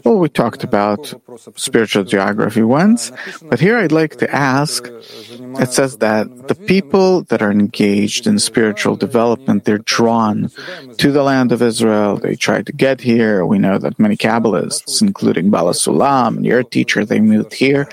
Well, 0.04 0.18
we 0.18 0.28
talked 0.28 0.62
about 0.64 1.12
spiritual 1.56 2.04
geography 2.04 2.62
once, 2.62 3.10
but 3.42 3.60
here 3.60 3.76
I'd 3.76 3.92
like 3.92 4.16
to 4.18 4.30
ask 4.34 4.86
it 4.86 5.72
says 5.72 5.98
that 5.98 6.48
the 6.48 6.54
people 6.54 7.22
that 7.24 7.42
are 7.42 7.50
engaged 7.50 8.26
in 8.26 8.38
spiritual 8.38 8.96
development, 8.96 9.64
they're 9.64 9.78
drawn 9.78 10.50
to 10.98 11.10
the 11.10 11.22
land 11.22 11.50
of 11.52 11.60
Israel. 11.60 12.16
They 12.16 12.36
try 12.36 12.62
to 12.62 12.72
get 12.72 13.00
here. 13.00 13.44
We 13.44 13.58
know 13.58 13.78
that 13.78 13.98
many 13.98 14.16
Kabbalists, 14.16 15.02
including 15.02 15.50
Baal 15.50 15.66
HaSulam 15.66 16.36
and 16.36 16.46
your 16.46 16.62
teacher, 16.62 17.04
they 17.04 17.20
moved 17.20 17.54
here 17.54 17.88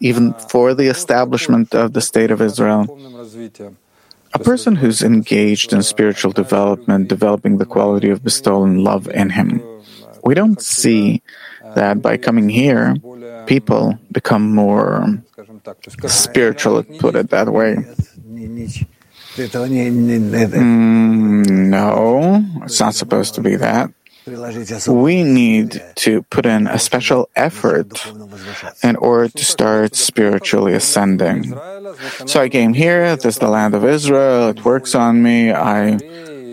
even 0.00 0.34
for 0.34 0.74
the 0.74 0.86
establishment 0.86 1.74
of 1.74 1.92
the 1.92 2.00
State 2.00 2.30
of 2.30 2.40
Israel. 2.40 2.86
A 4.34 4.38
person 4.38 4.76
who's 4.76 5.02
engaged 5.02 5.72
in 5.72 5.82
spiritual 5.82 6.32
development, 6.32 7.08
developing 7.08 7.58
the 7.58 7.64
quality 7.64 8.10
of 8.10 8.22
bestowal 8.22 8.64
and 8.64 8.84
love 8.84 9.08
in 9.08 9.30
him, 9.30 9.62
we 10.24 10.34
don't 10.34 10.60
see 10.60 11.22
that 11.74 12.02
by 12.02 12.16
coming 12.16 12.48
here, 12.48 12.96
people 13.46 13.98
become 14.12 14.54
more 14.54 15.22
spiritual, 16.06 16.82
put 16.98 17.14
it 17.14 17.30
that 17.30 17.48
way. 17.48 17.76
Mm, 20.56 21.46
no, 21.70 22.44
it's 22.64 22.80
not 22.80 22.94
supposed 22.94 23.34
to 23.34 23.40
be 23.40 23.56
that 23.56 23.92
we 24.88 25.22
need 25.22 25.82
to 25.94 26.22
put 26.22 26.46
in 26.46 26.66
a 26.66 26.78
special 26.78 27.28
effort 27.36 28.06
in 28.82 28.96
order 28.96 29.28
to 29.28 29.44
start 29.44 29.94
spiritually 29.94 30.72
ascending. 30.74 31.54
So 32.26 32.40
I 32.40 32.48
came 32.48 32.74
here, 32.74 33.14
this 33.16 33.36
is 33.36 33.38
the 33.38 33.48
land 33.48 33.74
of 33.74 33.84
Israel, 33.84 34.48
it 34.48 34.64
works 34.64 34.94
on 34.96 35.22
me, 35.22 35.52
I 35.52 35.98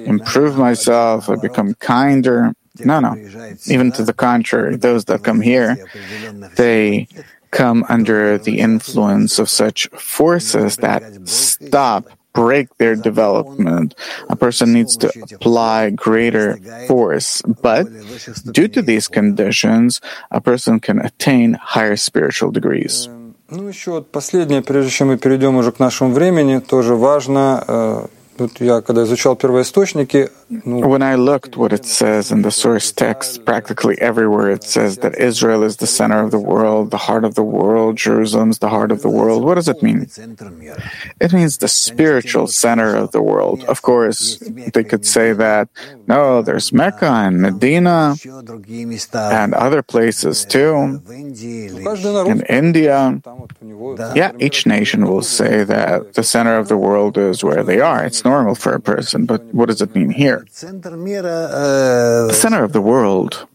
improve 0.06 0.56
myself, 0.58 1.30
I 1.30 1.36
become 1.36 1.74
kinder. 1.76 2.54
No, 2.80 3.00
no. 3.00 3.16
Even 3.68 3.92
to 3.94 4.04
the 4.04 4.14
contrary, 4.14 4.76
those 4.76 5.06
that 5.06 5.24
come 5.24 5.42
here, 5.42 5.78
they 6.56 7.08
come 7.50 7.86
under 7.90 8.38
the 8.38 8.60
influence 8.60 9.40
of 9.40 9.50
such 9.50 9.88
forces 9.90 10.78
that 10.78 11.28
stop 11.28 12.10
break 12.33 12.77
their 12.79 12.95
development. 12.95 13.95
A 14.29 14.37
person 14.37 14.73
needs 14.73 14.97
to 14.99 15.11
apply 15.35 15.91
greater 15.91 16.59
force. 16.87 17.43
But 17.43 17.87
due 18.53 18.69
to 18.69 18.83
these 18.83 19.09
conditions, 19.09 20.01
a 20.31 20.41
person 20.41 20.81
can 20.81 20.99
attain 21.01 21.55
higher 21.55 21.97
spiritual 21.97 22.51
degrees. 22.53 23.09
Ну, 23.51 23.67
еще 23.67 23.93
вот 23.93 24.11
последнее, 24.13 24.61
прежде 24.61 24.91
чем 24.91 25.09
мы 25.09 25.17
перейдем 25.17 25.57
уже 25.57 25.73
к 25.73 25.79
нашему 25.79 26.13
времени, 26.13 26.59
тоже 26.59 26.95
важно 26.95 28.09
when 30.66 31.02
I 31.02 31.16
looked 31.16 31.58
what 31.58 31.74
it 31.74 31.86
says 31.86 32.32
in 32.32 32.44
the 32.44 32.52
source 32.52 32.92
text, 32.92 33.44
practically 33.46 34.00
everywhere 34.00 34.52
it 34.52 34.64
says 34.64 34.98
that 34.98 35.18
Israel 35.18 35.64
is 35.64 35.78
the 35.78 35.88
center 35.88 36.20
of 36.22 36.32
the 36.32 36.40
world, 36.40 36.92
the 36.92 36.98
heart 36.98 37.26
of 37.26 37.36
the 37.36 37.44
world, 37.44 37.98
Jerusalem 37.98 38.52
is 38.52 38.60
the 38.60 38.70
heart 38.70 38.92
of 38.92 39.02
the 39.02 39.10
world. 39.10 39.44
What 39.44 39.56
does 39.56 39.68
it 39.68 39.82
mean? 39.82 40.08
It 41.20 41.34
means 41.34 41.58
the 41.58 41.68
spiritual 41.68 42.48
center 42.48 42.96
of 42.96 43.12
the 43.12 43.22
world. 43.22 43.64
Of 43.66 43.82
course, 43.82 44.38
they 44.74 44.84
could 44.84 45.06
say 45.06 45.34
that, 45.34 45.70
no, 46.08 46.42
there's 46.42 46.72
Mecca 46.72 47.08
and 47.08 47.42
Medina 47.42 48.16
and 49.14 49.54
other 49.54 49.82
places 49.82 50.46
too. 50.46 51.02
In 51.08 52.42
India, 52.50 53.22
yeah, 54.16 54.32
each 54.40 54.66
nation 54.66 55.08
will 55.08 55.24
say 55.24 55.64
that 55.64 56.14
the 56.14 56.24
center 56.24 56.58
of 56.58 56.68
the 56.68 56.78
world 56.78 57.18
is 57.18 57.44
where 57.44 57.64
they 57.64 57.80
are. 57.80 58.06
It's 58.06 58.24
normal 58.24 58.56
for 58.56 58.74
a 58.74 58.80
person, 58.80 59.26
but 59.26 59.42
what 59.54 59.68
does 59.68 59.82
it 59.82 59.96
mean 59.96 60.12
here? 60.12 60.43
The 62.28 62.34
center 62.34 62.64
of 62.64 62.74
the 62.74 62.82
world, 62.82 63.48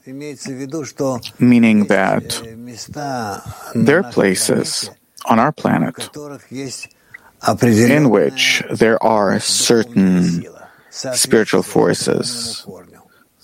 meaning 1.39 1.87
that 1.87 2.43
there 3.75 3.99
are 3.99 4.11
places 4.13 4.91
on 5.27 5.39
our 5.39 5.53
planet 5.53 6.09
in 7.91 8.11
which 8.11 8.63
there 8.71 8.99
are 9.03 9.39
certain 9.41 10.45
spiritual 10.91 11.63
forces 11.63 12.67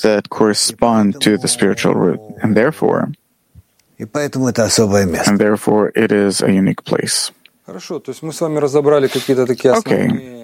that 0.02 0.28
correspond 0.30 1.20
to 1.20 1.36
the 1.38 1.48
spiritual 1.48 1.94
root, 1.94 2.20
and 2.42 2.56
therefore, 2.56 3.12
and 3.98 5.38
therefore 5.38 5.92
it 5.94 6.10
is 6.12 6.42
a 6.42 6.50
unique 6.52 6.84
place. 6.84 7.30
Okay. 9.78 10.43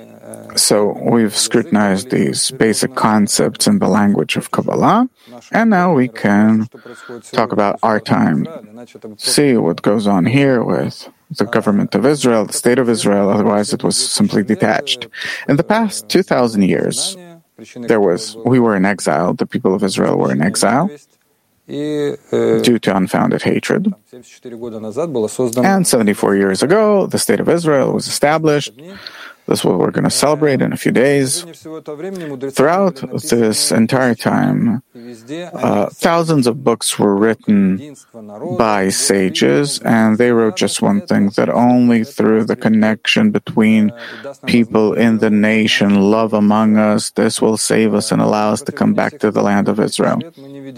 So 0.57 0.99
we've 1.01 1.37
scrutinized 1.37 2.11
these 2.11 2.51
basic 2.51 2.95
concepts 2.95 3.67
in 3.67 3.79
the 3.79 3.89
language 3.89 4.37
of 4.37 4.51
Kabbalah, 4.51 5.09
and 5.53 5.71
now 5.71 5.93
we 5.93 6.09
can 6.09 6.69
talk 7.33 7.53
about 7.53 7.79
our 7.83 8.01
time, 8.01 8.47
see 9.17 9.57
what 9.57 9.83
goes 9.83 10.07
on 10.07 10.27
here 10.27 10.63
with 10.63 11.09
the 11.31 11.47
government 11.47 11.95
of 11.95 12.05
Israel, 12.05 12.45
the 12.45 12.53
state 12.53 12.79
of 12.79 12.89
Israel, 12.89 13.31
otherwise 13.31 13.73
it 13.73 13.85
was 13.85 13.97
simply 13.97 14.43
detached. 14.43 15.07
In 15.49 15.57
the 15.57 15.65
past 15.65 16.09
2,000 16.09 16.63
years, 16.63 17.17
there 17.77 18.01
was, 18.01 18.37
we 18.45 18.59
were 18.59 18.75
in 18.75 18.85
exile, 18.85 19.35
the 19.35 19.47
people 19.47 19.75
of 19.75 19.85
Israel 19.85 20.17
were 20.19 20.33
in 20.33 20.43
exile 20.43 20.91
due 21.69 22.79
to 22.79 22.97
unfounded 22.97 23.43
hatred. 23.43 23.95
And 24.13 25.87
74 25.87 26.37
years 26.37 26.63
ago, 26.63 27.07
the 27.07 27.19
state 27.19 27.39
of 27.39 27.49
Israel 27.49 27.93
was 27.93 28.09
established. 28.09 28.73
That's 29.51 29.65
what 29.65 29.81
we're 29.81 29.91
going 29.91 30.05
to 30.05 30.15
celebrate 30.15 30.63
in 30.63 30.73
a 30.73 30.77
few 30.77 30.93
days. 30.93 31.43
Throughout 32.55 33.03
this 33.35 33.73
entire 33.73 34.15
time, 34.15 34.81
uh, 35.53 35.87
thousands 35.91 36.47
of 36.47 36.63
books 36.63 37.01
were 37.01 37.17
written 37.17 37.97
by 38.57 38.91
sages, 38.91 39.81
and 39.81 40.19
they 40.19 40.31
wrote 40.31 40.55
just 40.55 40.81
one 40.83 41.01
thing 41.05 41.31
that 41.35 41.49
only 41.49 42.05
through 42.05 42.45
the 42.45 42.55
connection 42.55 43.33
between 43.33 43.91
people 44.47 44.95
in 44.95 45.19
the 45.19 45.31
nation, 45.31 46.01
love 46.01 46.33
among 46.33 46.77
us, 46.77 47.11
this 47.11 47.43
will 47.43 47.57
save 47.57 47.93
us 47.93 48.13
and 48.13 48.23
allow 48.23 48.53
us 48.53 48.63
to 48.63 48.71
come 48.71 48.95
back 48.95 49.19
to 49.19 49.33
the 49.33 49.43
land 49.43 49.69
of 49.69 49.81
Israel. 49.81 50.21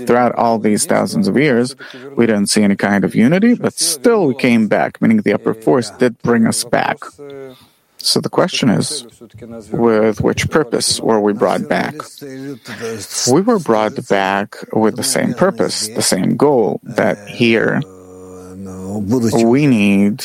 Throughout 0.07 0.35
all 0.37 0.59
these 0.59 0.87
thousands 0.87 1.29
of 1.29 1.37
years, 1.37 1.77
we 2.17 2.25
didn't 2.25 2.47
see 2.47 2.63
any 2.63 2.77
kind 2.77 3.05
of 3.05 3.15
unity, 3.15 3.53
but 3.55 3.75
still 3.75 4.27
we 4.27 4.35
came 4.35 4.67
back, 4.67 5.03
meaning 5.03 5.19
the 5.19 5.35
upper 5.35 5.53
force 5.53 5.91
did 5.91 6.17
bring 6.23 6.47
us 6.47 6.65
back. 6.65 6.97
So 8.03 8.21
the 8.21 8.29
question 8.29 8.69
is, 8.69 9.07
with 9.71 10.21
which 10.21 10.51
purpose 10.51 10.99
were 11.01 11.21
we 11.21 11.33
brought 11.33 11.69
back? 11.69 11.95
We 13.31 13.41
were 13.41 13.61
brought 13.61 14.09
back 14.09 14.57
with 14.73 14.97
the 14.97 15.05
same 15.05 15.35
purpose, 15.35 15.87
the 15.87 16.03
same 16.03 16.37
goal, 16.37 16.81
that 16.83 17.29
here 17.29 17.81
we 19.45 19.67
need 19.69 20.25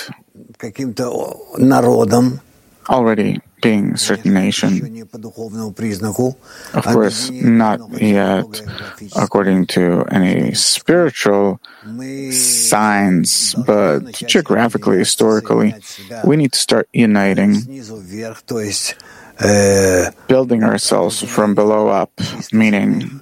already 2.89 3.41
being 3.61 3.97
certain 3.97 4.33
nation. 4.33 5.07
Of 6.73 6.85
course, 6.85 7.29
not 7.31 7.79
yet 8.01 8.61
according 9.15 9.67
to 9.67 10.05
any 10.11 10.53
spiritual 10.53 11.59
signs, 12.31 13.55
but 13.65 14.13
geographically, 14.27 14.97
historically, 14.99 15.73
we 16.23 16.35
need 16.37 16.53
to 16.53 16.59
start 16.59 16.87
uniting, 16.93 17.53
uh, 19.39 20.11
building 20.27 20.63
ourselves 20.63 21.21
from 21.23 21.55
below 21.55 21.87
up, 21.89 22.11
meaning 22.51 23.21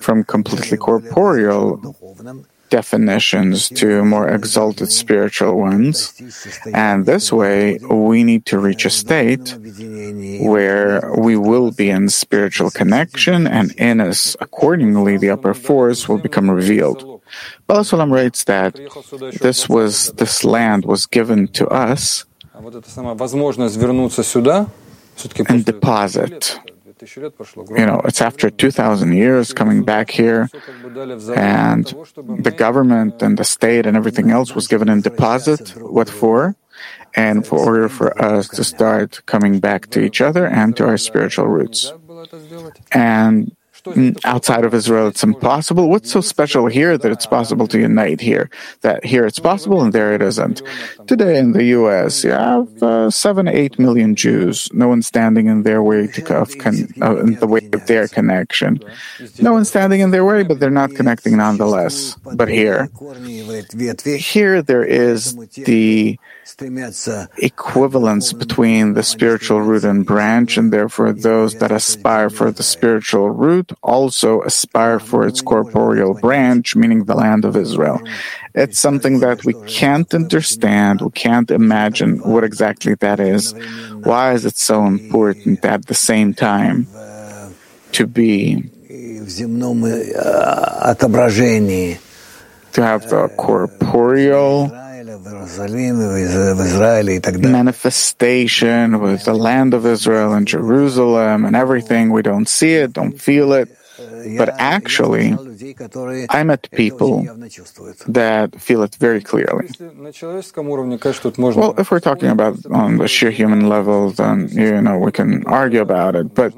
from 0.00 0.24
completely 0.24 0.76
corporeal 0.78 1.94
definitions 2.70 3.68
to 3.70 4.04
more 4.04 4.28
exalted 4.28 4.90
spiritual 4.90 5.58
ones. 5.58 6.14
And 6.72 7.06
this 7.06 7.32
way, 7.32 7.78
we 7.78 8.24
need 8.24 8.46
to 8.46 8.58
reach 8.58 8.84
a 8.84 8.90
state 8.90 9.54
where 10.40 11.12
we 11.16 11.36
will 11.36 11.70
be 11.70 11.90
in 11.90 12.08
spiritual 12.08 12.70
connection, 12.70 13.46
and 13.46 13.72
in 13.72 14.00
us, 14.00 14.36
accordingly, 14.40 15.16
the 15.16 15.30
upper 15.30 15.54
force 15.54 16.08
will 16.08 16.18
become 16.18 16.50
revealed. 16.50 17.20
Baal 17.66 17.80
HaSulam 17.80 18.10
writes 18.12 18.44
that 18.44 18.74
this 19.40 19.68
was 19.68 20.12
this 20.12 20.44
land 20.44 20.84
was 20.86 21.06
given 21.06 21.48
to 21.48 21.68
us 21.68 22.24
in 25.48 25.62
deposit 25.62 26.58
you 27.02 27.86
know, 27.86 28.00
it's 28.04 28.20
after 28.20 28.50
2,000 28.50 29.12
years 29.12 29.52
coming 29.52 29.84
back 29.84 30.10
here, 30.10 30.48
and 31.34 31.86
the 32.46 32.54
government 32.56 33.22
and 33.22 33.38
the 33.38 33.44
state 33.44 33.86
and 33.86 33.96
everything 33.96 34.30
else 34.30 34.54
was 34.54 34.66
given 34.66 34.88
in 34.88 35.00
deposit. 35.00 35.74
What 35.76 36.08
for? 36.08 36.56
And 37.16 37.46
for 37.46 37.58
order 37.58 37.88
for 37.88 38.16
us 38.22 38.48
to 38.50 38.62
start 38.62 39.22
coming 39.26 39.58
back 39.58 39.90
to 39.90 40.00
each 40.00 40.20
other 40.20 40.46
and 40.46 40.76
to 40.76 40.86
our 40.86 40.96
spiritual 40.96 41.48
roots. 41.48 41.92
And 42.92 43.56
outside 44.24 44.64
of 44.64 44.74
Israel 44.74 45.08
it's 45.08 45.22
impossible. 45.22 45.88
What's 45.88 46.10
so 46.10 46.20
special 46.20 46.66
here 46.66 46.98
that 46.98 47.10
it's 47.10 47.26
possible 47.26 47.66
to 47.68 47.78
unite 47.78 48.20
here? 48.20 48.50
That 48.82 49.04
here 49.04 49.26
it's 49.26 49.38
possible 49.38 49.82
and 49.82 49.92
there 49.92 50.12
it 50.14 50.22
isn't. 50.22 50.62
Today 51.06 51.38
in 51.38 51.52
the 51.52 51.64
U.S., 51.78 52.24
you 52.24 52.30
have 52.30 52.82
uh, 52.82 53.10
seven, 53.10 53.48
eight 53.48 53.78
million 53.78 54.14
Jews. 54.14 54.68
No 54.72 54.88
one 54.88 55.02
standing 55.02 55.46
in 55.46 55.62
their 55.62 55.82
way 55.82 56.06
to, 56.08 56.36
of 56.36 56.56
con- 56.58 56.88
uh, 57.00 57.16
in 57.18 57.34
the 57.34 57.46
way 57.46 57.68
of 57.72 57.86
their 57.86 58.08
connection. 58.08 58.80
No 59.40 59.52
one 59.52 59.64
standing 59.64 60.00
in 60.00 60.10
their 60.10 60.24
way, 60.24 60.42
but 60.42 60.60
they're 60.60 60.70
not 60.70 60.94
connecting 60.94 61.36
nonetheless. 61.36 62.14
But 62.34 62.48
here, 62.48 62.88
here 64.18 64.62
there 64.62 64.84
is 64.84 65.36
the 65.54 66.18
equivalence 67.38 68.32
between 68.32 68.94
the 68.94 69.02
spiritual 69.02 69.60
root 69.60 69.84
and 69.84 70.06
branch, 70.06 70.56
and 70.56 70.72
therefore 70.72 71.12
those 71.12 71.54
that 71.56 71.70
aspire 71.70 72.30
for 72.30 72.50
the 72.50 72.62
spiritual 72.62 73.30
root 73.30 73.72
also 73.82 74.42
aspire 74.42 74.98
for 74.98 75.26
its 75.26 75.42
corporeal 75.42 76.14
branch, 76.14 76.74
meaning 76.74 77.04
the 77.04 77.14
land 77.14 77.44
of 77.44 77.56
Israel. 77.56 78.00
It's 78.54 78.78
something 78.78 79.20
that 79.20 79.44
we 79.44 79.54
can't 79.66 80.12
understand, 80.14 81.02
we 81.02 81.10
can't 81.10 81.50
imagine 81.50 82.18
what 82.20 82.44
exactly 82.44 82.94
that 82.94 83.20
is. 83.20 83.52
Why 84.02 84.32
is 84.32 84.44
it 84.44 84.56
so 84.56 84.86
important 84.86 85.64
at 85.64 85.86
the 85.86 85.94
same 85.94 86.34
time 86.34 86.86
to 87.92 88.06
be 88.06 88.70
to 92.72 92.82
have 92.82 93.08
the 93.08 93.28
corporeal 93.36 94.87
manifestation 97.48 99.00
with 99.00 99.24
the 99.24 99.34
land 99.34 99.72
of 99.74 99.86
Israel 99.86 100.32
and 100.32 100.48
Jerusalem 100.48 101.44
and 101.44 101.54
everything. 101.54 102.10
We 102.10 102.22
don't 102.22 102.48
see 102.48 102.74
it, 102.74 102.94
don't 102.94 103.16
feel 103.20 103.52
it. 103.52 103.77
But 104.36 104.50
actually, 104.58 105.34
I 106.30 106.42
met 106.44 106.68
people 106.72 107.24
that 108.06 108.60
feel 108.60 108.82
it 108.82 108.94
very 108.96 109.20
clearly. 109.20 109.68
Well, 111.60 111.74
if 111.78 111.90
we're 111.90 112.00
talking 112.00 112.28
about 112.28 112.54
on 112.70 112.98
the 112.98 113.08
sheer 113.08 113.30
human 113.30 113.68
level, 113.68 114.10
then 114.10 114.48
you 114.52 114.80
know 114.80 114.98
we 114.98 115.12
can 115.12 115.44
argue 115.46 115.80
about 115.80 116.14
it. 116.14 116.34
But 116.34 116.52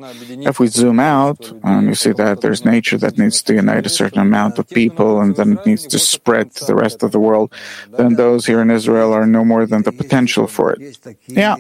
if 0.51 0.61
we 0.61 0.67
zoom 0.67 1.01
out, 1.01 1.41
and 1.51 1.65
um, 1.65 1.89
you 1.89 1.95
see 1.95 2.13
that 2.13 2.41
there's 2.43 2.65
nature 2.65 2.99
that 2.99 3.17
needs 3.19 3.43
to 3.43 3.55
unite 3.55 3.87
a 3.87 3.89
certain 3.89 4.21
amount 4.21 4.59
of 4.59 4.69
people, 4.69 5.21
and 5.21 5.37
then 5.37 5.49
it 5.57 5.67
needs 5.67 5.87
to 5.87 5.99
spread 5.99 6.55
to 6.57 6.65
the 6.65 6.75
rest 6.75 7.03
of 7.03 7.13
the 7.13 7.21
world, 7.21 7.53
then 7.99 8.15
those 8.15 8.47
here 8.47 8.61
in 8.61 8.71
Israel 8.71 9.13
are 9.13 9.27
no 9.27 9.45
more 9.45 9.65
than 9.67 9.83
the 9.83 9.93
potential 9.93 10.47
for 10.47 10.73
it. 10.73 10.99
Yeah. 11.27 11.57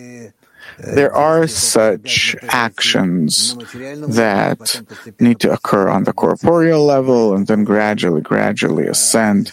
There 0.83 1.15
are 1.15 1.47
such 1.47 2.37
actions 2.49 3.57
that 3.75 4.83
need 5.21 5.41
to 5.41 5.53
occur 5.53 5.89
on 5.89 6.05
the 6.05 6.13
corporeal 6.13 6.85
level 6.85 7.35
and 7.35 7.47
then 7.47 7.65
gradually, 7.65 8.23
gradually 8.23 8.87
ascend 8.87 9.53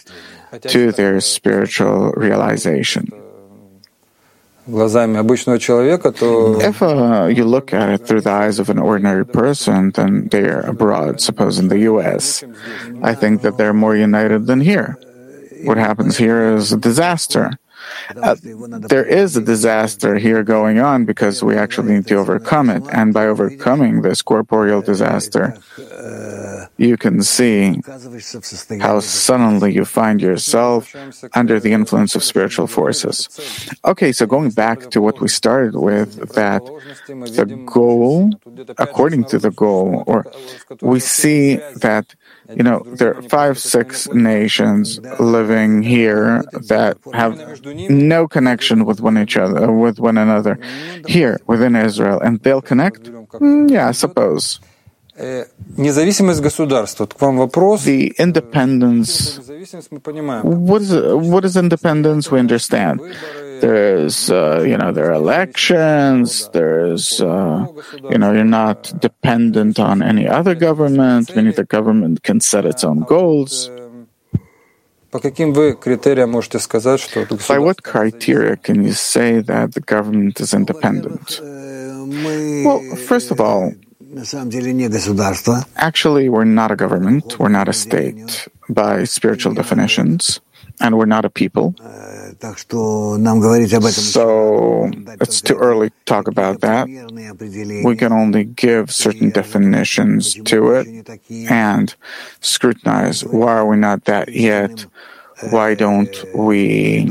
to 0.62 0.92
their 0.92 1.20
spiritual 1.20 2.12
realization. 2.12 3.12
If 6.60 6.82
uh, 6.82 7.26
you 7.32 7.44
look 7.44 7.72
at 7.72 7.88
it 7.88 8.06
through 8.06 8.20
the 8.20 8.30
eyes 8.30 8.58
of 8.58 8.68
an 8.68 8.78
ordinary 8.78 9.24
person, 9.24 9.92
then 9.92 10.28
they're 10.28 10.60
abroad, 10.60 11.20
suppose 11.22 11.58
in 11.58 11.68
the 11.68 11.78
US. 11.90 12.44
I 13.02 13.14
think 13.14 13.40
that 13.42 13.56
they're 13.56 13.72
more 13.72 13.96
united 13.96 14.46
than 14.46 14.60
here. 14.60 14.98
What 15.64 15.78
happens 15.78 16.18
here 16.18 16.54
is 16.54 16.72
a 16.72 16.76
disaster. 16.76 17.58
Uh, 18.16 18.36
there 18.42 19.04
is 19.04 19.36
a 19.36 19.40
disaster 19.40 20.16
here 20.16 20.42
going 20.42 20.78
on 20.78 21.04
because 21.04 21.42
we 21.42 21.56
actually 21.56 21.92
need 21.94 22.06
to 22.06 22.16
overcome 22.16 22.70
it. 22.70 22.82
And 22.92 23.12
by 23.12 23.26
overcoming 23.26 24.02
this 24.02 24.22
corporeal 24.22 24.82
disaster, 24.82 25.58
you 26.78 26.96
can 26.96 27.22
see 27.22 27.80
how 28.80 29.00
suddenly 29.00 29.74
you 29.74 29.84
find 29.84 30.22
yourself 30.22 30.94
under 31.34 31.58
the 31.58 31.72
influence 31.72 32.14
of 32.14 32.22
spiritual 32.22 32.66
forces. 32.66 33.28
Okay, 33.84 34.12
so 34.12 34.26
going 34.26 34.50
back 34.50 34.90
to 34.90 35.00
what 35.02 35.20
we 35.20 35.28
started 35.28 35.74
with, 35.74 36.32
that 36.34 36.64
the 37.06 37.46
goal, 37.66 38.30
according 38.78 39.24
to 39.24 39.38
the 39.38 39.50
goal, 39.50 40.04
or 40.06 40.24
we 40.80 41.00
see 41.00 41.56
that 41.76 42.14
you 42.54 42.62
know, 42.62 42.82
there 42.86 43.14
are 43.14 43.22
five, 43.22 43.58
six 43.58 44.08
nations 44.08 45.00
living 45.20 45.82
here 45.82 46.42
that 46.68 46.96
have 47.12 47.36
no 47.90 48.26
connection 48.26 48.86
with 48.86 49.00
one 49.00 49.18
each 49.18 49.36
other, 49.36 49.70
with 49.70 49.98
one 50.00 50.16
another, 50.16 50.58
here 51.06 51.38
within 51.46 51.76
Israel, 51.76 52.20
and 52.20 52.40
they'll 52.40 52.62
connect. 52.62 53.02
Mm, 53.02 53.70
yeah, 53.70 53.88
I 53.88 53.92
suppose. 53.92 54.60
Независимость 55.77 56.41
государства. 56.41 57.05
К 57.05 57.21
вам 57.21 57.37
вопрос. 57.37 57.85
The 57.85 58.13
independence. 58.17 59.39
What 60.43 60.81
is, 60.81 60.91
what 60.91 61.45
is 61.45 61.55
independence? 61.55 62.31
We 62.31 62.39
understand. 62.39 62.99
There's, 63.61 64.31
uh, 64.31 64.63
you 64.65 64.75
know, 64.75 64.91
there 64.91 65.11
are 65.11 65.13
elections. 65.13 66.49
There's, 66.51 67.21
uh, 67.21 67.67
you 68.09 68.17
know, 68.17 68.33
you're 68.33 68.43
not 68.43 68.91
dependent 68.99 69.79
on 69.79 70.01
any 70.01 70.27
other 70.27 70.55
government. 70.55 71.35
Meaning 71.35 71.53
the 71.53 71.63
government 71.63 72.23
can 72.23 72.39
set 72.41 72.65
its 72.65 72.83
own 72.83 73.01
goals. 73.01 73.69
By 75.11 75.19
what 77.59 77.83
criteria 77.83 78.55
can 78.57 78.83
you 78.83 78.93
say 78.93 79.41
that 79.41 79.73
the 79.75 79.81
government 79.81 80.39
is 80.39 80.55
independent? 80.55 81.39
Well, 82.65 82.81
first 82.95 83.29
of 83.29 83.39
all, 83.39 83.73
actually, 85.76 86.28
we're 86.28 86.44
not 86.44 86.70
a 86.70 86.76
government, 86.76 87.38
we're 87.38 87.48
not 87.48 87.68
a 87.68 87.72
state 87.72 88.48
by 88.68 89.04
spiritual 89.04 89.54
definitions, 89.54 90.40
and 90.80 90.96
we're 90.98 91.06
not 91.06 91.24
a 91.24 91.30
people. 91.30 91.74
So 93.90 94.90
it's 95.20 95.40
too 95.40 95.56
early 95.56 95.90
to 95.90 95.96
talk 96.04 96.28
about 96.28 96.60
that. 96.60 96.86
We 97.84 97.96
can 97.96 98.12
only 98.12 98.44
give 98.44 98.90
certain 98.92 99.30
definitions 99.30 100.34
to 100.44 100.72
it 100.72 100.86
and 101.50 101.94
scrutinize 102.40 103.24
why 103.24 103.52
are 103.58 103.66
we 103.66 103.76
not 103.76 104.04
that 104.04 104.28
yet? 104.30 104.86
Why 105.50 105.74
don't 105.74 106.14
we 106.34 107.06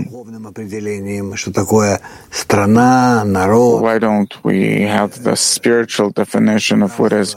why 3.82 4.00
don't 4.00 4.44
we 4.44 4.82
have 4.82 5.24
the 5.24 5.36
spiritual 5.36 6.10
definition 6.12 6.84
of 6.84 7.00
what 7.00 7.14
is 7.14 7.36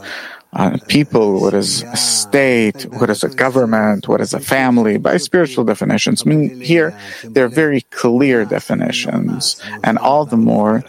uh, 0.53 0.77
people, 0.87 1.39
what 1.39 1.53
is 1.53 1.83
a 1.83 1.95
state, 1.95 2.83
what 2.99 3.09
is 3.09 3.23
a 3.23 3.29
government, 3.29 4.07
what 4.09 4.19
is 4.19 4.33
a 4.33 4.39
family, 4.39 4.97
by 4.97 5.15
spiritual 5.15 5.63
definitions. 5.63 6.23
I 6.25 6.29
mean, 6.29 6.59
here, 6.59 6.97
there 7.23 7.45
are 7.45 7.49
very 7.49 7.81
clear 7.91 8.43
definitions, 8.43 9.61
and 9.83 9.97
all 9.97 10.25
the 10.25 10.35
more 10.37 10.83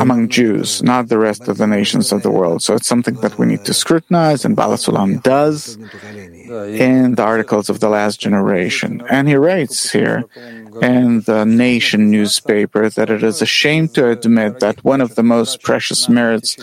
among 0.00 0.28
Jews, 0.28 0.82
not 0.82 1.08
the 1.08 1.18
rest 1.18 1.48
of 1.48 1.58
the 1.58 1.66
nations 1.66 2.12
of 2.12 2.22
the 2.22 2.30
world. 2.30 2.62
So 2.62 2.74
it's 2.74 2.86
something 2.86 3.14
that 3.16 3.38
we 3.38 3.44
need 3.46 3.64
to 3.66 3.74
scrutinize, 3.74 4.44
and 4.44 4.56
Baal 4.56 4.72
HaSulam 4.72 5.22
does 5.22 5.76
in 6.50 7.14
the 7.14 7.22
articles 7.22 7.68
of 7.68 7.80
the 7.80 7.88
last 7.88 8.20
generation. 8.20 9.02
And 9.10 9.28
he 9.28 9.36
writes 9.36 9.90
here 9.90 10.24
in 10.82 11.20
the 11.22 11.44
Nation 11.44 12.10
newspaper 12.10 12.88
that 12.90 13.10
it 13.10 13.22
is 13.22 13.42
a 13.42 13.46
shame 13.46 13.88
to 13.88 14.10
admit 14.10 14.60
that 14.60 14.82
one 14.84 15.00
of 15.00 15.14
the 15.14 15.22
most 15.22 15.62
precious 15.62 16.08
merits 16.08 16.56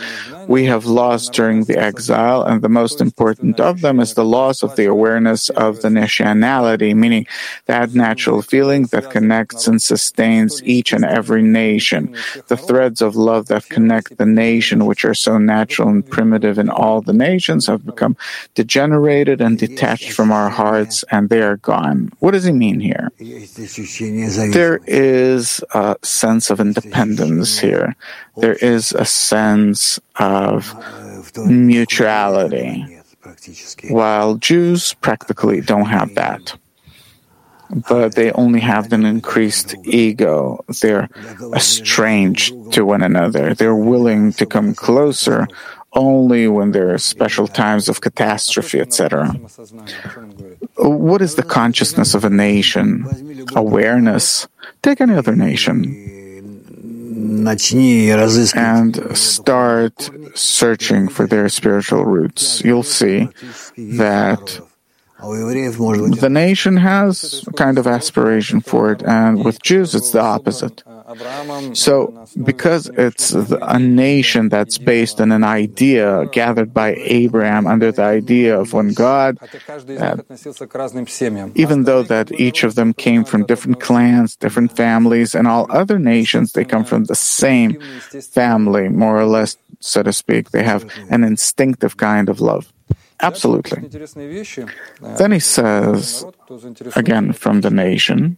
we 0.48 0.65
have 0.65 0.86
lost 0.86 1.34
during 1.34 1.63
the 1.65 1.78
exile, 1.78 2.43
and 2.43 2.62
the 2.62 2.69
most 2.69 3.02
important 3.02 3.60
of 3.60 3.82
them 3.82 4.00
is 4.00 4.13
the 4.13 4.26
loss 4.26 4.63
of 4.63 4.76
the 4.76 4.86
awareness 4.86 5.50
of 5.52 5.82
the 5.82 5.89
nationality, 5.89 6.93
meaning 6.93 7.26
that 7.65 7.93
natural 7.93 8.41
feeling 8.41 8.84
that 8.88 9.12
connects 9.12 9.67
and 9.67 9.82
sustains 9.82 10.63
each 10.63 10.93
and 10.93 11.04
every 11.04 11.41
nation. 11.41 12.15
The 12.48 12.58
threads 12.58 13.02
of 13.02 13.15
love 13.15 13.48
that 13.48 13.69
connect 13.69 14.17
the 14.17 14.26
nation, 14.26 14.86
which 14.86 15.06
are 15.06 15.13
so 15.13 15.38
natural 15.38 15.89
and 15.89 16.08
primitive 16.08 16.58
in 16.58 16.69
all 16.69 17.02
the 17.02 17.13
nations, 17.13 17.67
have 17.67 17.86
become 17.86 18.15
degenerated 18.54 19.41
and 19.41 19.58
detached 19.58 19.74
from 20.11 20.31
our 20.31 20.49
hearts, 20.49 21.03
and 21.11 21.29
they 21.29 21.41
are 21.41 21.57
gone. 21.57 22.11
What 22.19 22.31
does 22.31 22.43
he 22.43 22.51
mean 22.51 22.79
here? 22.79 23.11
There 24.51 24.79
is 24.88 25.63
a 25.73 25.95
sense 26.01 26.49
of 26.49 26.59
independence 26.59 27.59
here. 27.59 27.95
There 28.38 28.53
is 28.53 28.91
a 28.93 29.05
sense 29.05 29.99
of 30.17 30.73
mutuality, 31.38 32.99
while 33.89 34.35
Jews 34.35 34.93
practically 34.93 35.61
don't 35.61 35.88
have 35.88 36.15
that. 36.15 36.57
But 37.89 38.13
they 38.13 38.31
only 38.33 38.59
have 38.59 38.93
an 38.93 39.05
increased 39.05 39.75
ego. 39.85 40.63
They're 40.81 41.09
estranged 41.55 42.53
to 42.73 42.85
one 42.85 43.01
another. 43.01 43.55
They're 43.55 43.75
willing 43.75 44.33
to 44.33 44.45
come 44.45 44.75
closer 44.75 45.47
only 45.95 46.47
when 46.47 46.71
there 46.71 46.93
are 46.93 46.97
special 46.97 47.47
times 47.47 47.89
of 47.89 48.01
catastrophe, 48.01 48.79
etc. 48.79 49.29
What 50.77 51.21
is 51.21 51.36
the 51.36 51.43
consciousness 51.43 52.13
of 52.13 52.25
a 52.25 52.29
nation? 52.29 53.08
Awareness. 53.55 54.47
Take 54.84 55.01
any 55.01 55.15
other 55.15 55.36
nation 55.36 56.13
and 58.55 59.17
start 59.17 60.10
searching 60.36 61.08
for 61.08 61.27
their 61.27 61.47
spiritual 61.49 62.05
roots. 62.05 62.62
You'll 62.63 62.84
see 62.84 63.29
that 63.77 64.60
the 66.19 66.29
nation 66.29 66.77
has 66.77 67.43
a 67.47 67.51
kind 67.53 67.77
of 67.77 67.88
aspiration 67.88 68.62
for 68.62 68.91
it, 68.91 69.01
and 69.03 69.43
with 69.45 69.62
Jews, 69.62 69.95
it's 69.95 70.12
the 70.12 70.21
opposite. 70.21 70.84
So, 71.73 72.25
because 72.43 72.88
it's 72.97 73.32
a 73.34 73.80
nation 73.80 74.49
that's 74.49 74.78
based 74.78 75.21
on 75.21 75.32
an 75.32 75.43
idea 75.43 76.25
gathered 76.32 76.73
by 76.73 76.95
Abraham 76.95 77.67
under 77.67 77.91
the 77.91 78.04
idea 78.04 78.60
of 78.60 78.73
one 78.73 78.93
God, 78.93 79.38
uh, 79.41 80.17
even 81.56 81.84
though 81.84 82.04
that 82.04 82.32
each 82.39 82.63
of 82.63 82.75
them 82.75 82.93
came 82.93 83.23
from 83.23 83.45
different 83.45 83.80
clans, 83.80 84.36
different 84.36 84.75
families, 84.75 85.36
and 85.36 85.47
all 85.47 85.67
other 85.69 85.99
nations, 85.99 86.54
they 86.54 86.65
come 86.65 86.84
from 86.84 87.06
the 87.06 87.15
same 87.15 87.80
family, 88.32 88.89
more 88.89 89.19
or 89.19 89.25
less, 89.25 89.58
so 89.80 90.04
to 90.04 90.13
speak. 90.13 90.51
They 90.51 90.63
have 90.63 90.86
an 91.10 91.23
instinctive 91.23 91.97
kind 91.97 92.30
of 92.30 92.39
love. 92.41 92.71
Absolutely. 93.21 93.88
Then 95.17 95.32
he 95.32 95.39
says, 95.39 96.25
again 96.95 97.34
from 97.34 97.62
the 97.62 97.69
nation, 97.69 98.38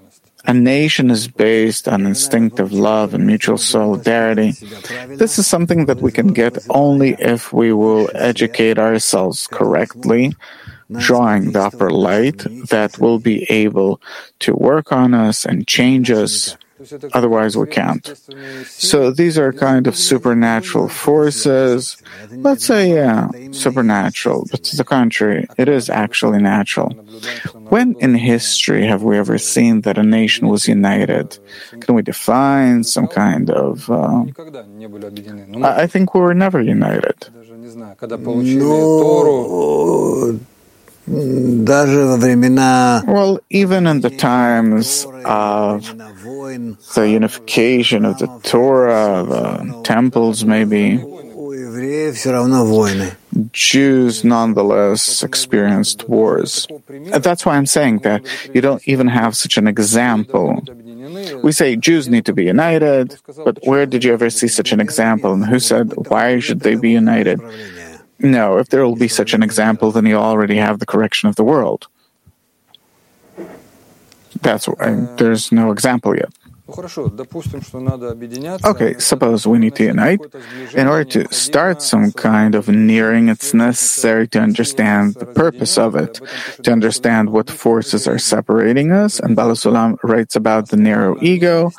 a 0.45 0.53
nation 0.53 1.11
is 1.11 1.27
based 1.27 1.87
on 1.87 2.05
instinctive 2.05 2.71
love 2.73 3.13
and 3.13 3.25
mutual 3.27 3.57
solidarity. 3.57 4.51
This 5.07 5.37
is 5.37 5.45
something 5.45 5.85
that 5.85 6.01
we 6.01 6.11
can 6.11 6.33
get 6.33 6.57
only 6.69 7.15
if 7.19 7.53
we 7.53 7.73
will 7.73 8.09
educate 8.15 8.79
ourselves 8.79 9.47
correctly, 9.47 10.33
drawing 10.97 11.51
the 11.51 11.61
upper 11.61 11.89
light 11.91 12.39
that 12.69 12.97
will 12.99 13.19
be 13.19 13.43
able 13.51 14.01
to 14.39 14.53
work 14.53 14.91
on 14.91 15.13
us 15.13 15.45
and 15.45 15.67
change 15.67 16.09
us 16.09 16.57
Otherwise, 17.13 17.57
we 17.57 17.67
can't. 17.67 18.05
So 18.65 19.11
these 19.11 19.37
are 19.37 19.51
kind 19.53 19.87
of 19.87 19.95
supernatural 19.95 20.87
forces. 20.89 21.97
Let's 22.31 22.65
say, 22.65 22.93
yeah, 22.93 23.29
supernatural, 23.51 24.47
but 24.51 24.63
to 24.65 24.75
the 24.77 24.83
contrary, 24.83 25.47
it 25.57 25.67
is 25.69 25.89
actually 25.89 26.41
natural. 26.41 26.89
When 27.73 27.95
in 27.99 28.15
history 28.15 28.85
have 28.85 29.03
we 29.03 29.17
ever 29.17 29.37
seen 29.37 29.81
that 29.81 29.97
a 29.97 30.03
nation 30.03 30.47
was 30.47 30.67
united? 30.67 31.37
Can 31.79 31.95
we 31.95 32.01
define 32.01 32.83
some 32.83 33.07
kind 33.07 33.49
of. 33.49 33.89
Uh, 33.89 34.25
I 35.63 35.87
think 35.87 36.13
we 36.13 36.21
were 36.21 36.33
never 36.33 36.61
united. 36.61 37.17
Well, 43.07 43.39
even 43.49 43.87
in 43.87 44.01
the 44.01 44.09
times 44.11 45.05
of 45.25 45.97
the 46.95 47.09
unification 47.09 48.05
of 48.05 48.19
the 48.19 48.27
Torah, 48.43 49.25
the 49.27 49.81
temples, 49.83 50.45
maybe, 50.45 51.03
Jews 53.51 54.23
nonetheless 54.23 55.23
experienced 55.23 56.07
wars. 56.07 56.67
That's 56.87 57.45
why 57.45 57.57
I'm 57.57 57.65
saying 57.65 57.99
that 57.99 58.23
you 58.53 58.61
don't 58.61 58.85
even 58.87 59.07
have 59.07 59.35
such 59.35 59.57
an 59.57 59.67
example. 59.67 60.61
We 61.43 61.51
say 61.51 61.75
Jews 61.75 62.07
need 62.07 62.25
to 62.25 62.33
be 62.33 62.45
united, 62.45 63.17
but 63.43 63.59
where 63.63 63.85
did 63.85 64.03
you 64.03 64.13
ever 64.13 64.29
see 64.29 64.47
such 64.47 64.71
an 64.71 64.79
example? 64.79 65.33
And 65.33 65.45
who 65.45 65.59
said, 65.59 65.93
why 66.07 66.39
should 66.39 66.61
they 66.61 66.75
be 66.75 66.91
united? 66.91 67.41
No, 68.23 68.57
if 68.57 68.69
there 68.69 68.85
will 68.85 68.95
be 68.95 69.07
such 69.07 69.33
an 69.33 69.41
example, 69.41 69.91
then 69.91 70.05
you 70.05 70.15
already 70.15 70.57
have 70.57 70.79
the 70.79 70.85
correction 70.85 71.27
of 71.27 71.35
the 71.35 71.43
world. 71.43 71.87
That's 74.41 74.67
why 74.67 74.93
uh, 74.93 75.15
there's 75.15 75.51
no 75.51 75.71
example 75.71 76.15
yet. 76.15 76.31
Okay, 78.65 78.97
suppose 78.99 79.45
we 79.47 79.59
need 79.59 79.75
to 79.75 79.83
unite. 79.83 80.21
In 80.73 80.87
order 80.87 81.03
to 81.15 81.33
start 81.33 81.81
some 81.81 82.11
kind 82.11 82.55
of 82.55 82.67
nearing, 82.69 83.29
it's 83.29 83.53
necessary 83.53 84.27
to 84.29 84.39
understand 84.39 85.15
the 85.15 85.25
purpose 85.25 85.77
of 85.77 85.95
it, 85.95 86.19
to 86.63 86.71
understand 86.71 87.31
what 87.31 87.49
forces 87.49 88.07
are 88.07 88.19
separating 88.19 88.91
us. 88.91 89.19
And 89.19 89.35
Baal 89.35 89.51
HaSulam 89.51 89.97
writes 90.03 90.35
about 90.35 90.69
the 90.69 90.77
narrow 90.77 91.17
ego 91.21 91.71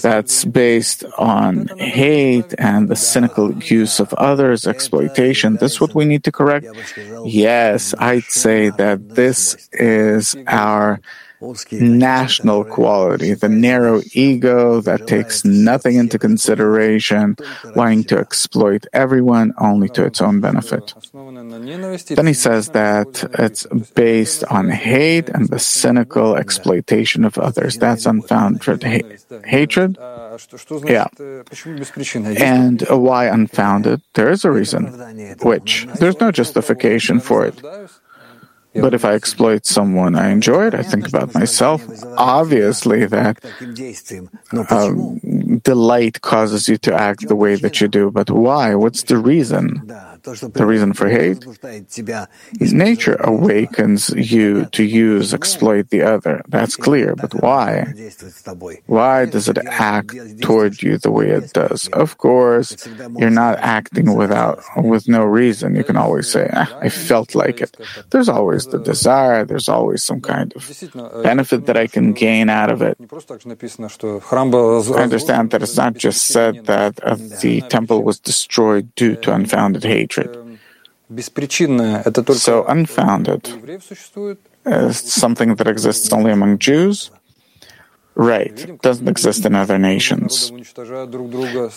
that's 0.00 0.44
based 0.44 1.04
on 1.18 1.68
hate 1.78 2.54
and 2.58 2.88
the 2.88 2.96
cynical 2.96 3.54
use 3.62 4.00
of 4.00 4.12
others, 4.14 4.66
exploitation. 4.66 5.56
This 5.56 5.72
is 5.72 5.80
what 5.80 5.94
we 5.94 6.04
need 6.04 6.24
to 6.24 6.32
correct? 6.32 6.66
Yes, 7.24 7.94
I'd 7.98 8.24
say 8.24 8.70
that 8.70 9.14
this 9.14 9.68
is 9.72 10.36
our 10.46 11.00
national 11.70 12.64
quality, 12.64 13.34
the 13.34 13.48
narrow 13.48 14.02
ego 14.12 14.80
that 14.80 15.06
takes 15.06 15.44
nothing 15.44 15.96
into 15.96 16.18
consideration, 16.18 17.36
wanting 17.74 18.04
to 18.04 18.18
exploit 18.18 18.86
everyone 18.92 19.54
only 19.58 19.88
to 19.90 20.04
its 20.04 20.20
own 20.20 20.40
benefit. 20.40 20.94
Then 21.12 22.26
he 22.26 22.34
says 22.34 22.68
that 22.70 23.24
it's 23.38 23.66
based 23.94 24.44
on 24.44 24.68
hate 24.70 25.28
and 25.28 25.48
the 25.48 25.58
cynical 25.58 26.36
exploitation 26.36 27.24
of 27.24 27.38
others. 27.38 27.76
That's 27.76 28.06
unfounded 28.06 28.82
ha- 28.82 29.40
hatred. 29.44 29.98
Yeah. 30.86 31.06
And 32.42 32.82
why 32.88 33.26
unfounded? 33.26 34.02
There 34.14 34.30
is 34.30 34.44
a 34.44 34.50
reason. 34.50 34.84
Which? 35.42 35.86
There's 35.98 36.20
no 36.20 36.30
justification 36.30 37.20
for 37.20 37.46
it. 37.46 37.62
But 38.74 38.94
if 38.94 39.04
I 39.04 39.14
exploit 39.14 39.66
someone 39.66 40.14
I 40.14 40.28
enjoy 40.30 40.68
it, 40.68 40.74
I 40.74 40.82
think 40.82 41.08
about 41.08 41.34
myself. 41.34 41.84
Obviously, 42.16 43.06
that 43.06 43.38
um, 44.70 45.58
delight 45.64 46.20
causes 46.20 46.68
you 46.68 46.76
to 46.78 46.94
act 46.94 47.28
the 47.28 47.36
way 47.36 47.56
that 47.56 47.80
you 47.80 47.88
do. 47.88 48.10
But 48.10 48.30
why? 48.30 48.74
What's 48.74 49.02
the 49.04 49.18
reason? 49.18 49.90
The 50.34 50.66
reason 50.66 50.92
for 50.92 51.08
hate? 51.08 51.44
Is 52.60 52.72
nature 52.72 53.16
awakens 53.20 54.10
you 54.10 54.66
to 54.66 54.84
use, 54.84 55.34
exploit 55.34 55.90
the 55.90 56.02
other. 56.02 56.42
That's 56.48 56.76
clear. 56.76 57.14
But 57.14 57.34
why? 57.34 57.92
Why 58.86 59.26
does 59.26 59.48
it 59.48 59.58
act 59.66 60.14
toward 60.42 60.82
you 60.82 60.98
the 60.98 61.10
way 61.10 61.30
it 61.30 61.52
does? 61.52 61.88
Of 61.88 62.18
course, 62.18 62.86
you're 63.16 63.30
not 63.30 63.58
acting 63.58 64.14
without, 64.14 64.62
with 64.76 65.08
no 65.08 65.24
reason. 65.24 65.76
You 65.76 65.84
can 65.84 65.96
always 65.96 66.28
say, 66.28 66.50
ah, 66.52 66.78
I 66.80 66.88
felt 66.88 67.34
like 67.34 67.60
it. 67.60 67.76
There's 68.10 68.28
always 68.28 68.66
the 68.66 68.78
desire. 68.78 69.44
There's 69.44 69.68
always 69.68 70.02
some 70.02 70.20
kind 70.20 70.52
of 70.54 71.22
benefit 71.22 71.66
that 71.66 71.76
I 71.76 71.86
can 71.86 72.12
gain 72.12 72.50
out 72.50 72.70
of 72.70 72.82
it. 72.82 72.96
I 73.00 73.04
understand 75.08 75.50
that 75.50 75.62
it's 75.62 75.76
not 75.76 75.94
just 75.94 76.26
said 76.26 76.66
that 76.66 77.02
uh, 77.02 77.16
the 77.42 77.62
temple 77.68 78.02
was 78.02 78.18
destroyed 78.18 78.94
due 78.94 79.16
to 79.16 79.32
unfounded 79.32 79.84
hatred. 79.84 80.17
So, 82.34 82.64
unfounded 82.66 83.48
is 84.66 84.98
something 84.98 85.54
that 85.54 85.66
exists 85.66 86.12
only 86.12 86.30
among 86.30 86.58
Jews 86.58 87.10
Right. 88.18 88.82
Doesn't 88.82 89.06
exist 89.08 89.46
in 89.46 89.54
other 89.54 89.78
nations. 89.78 90.50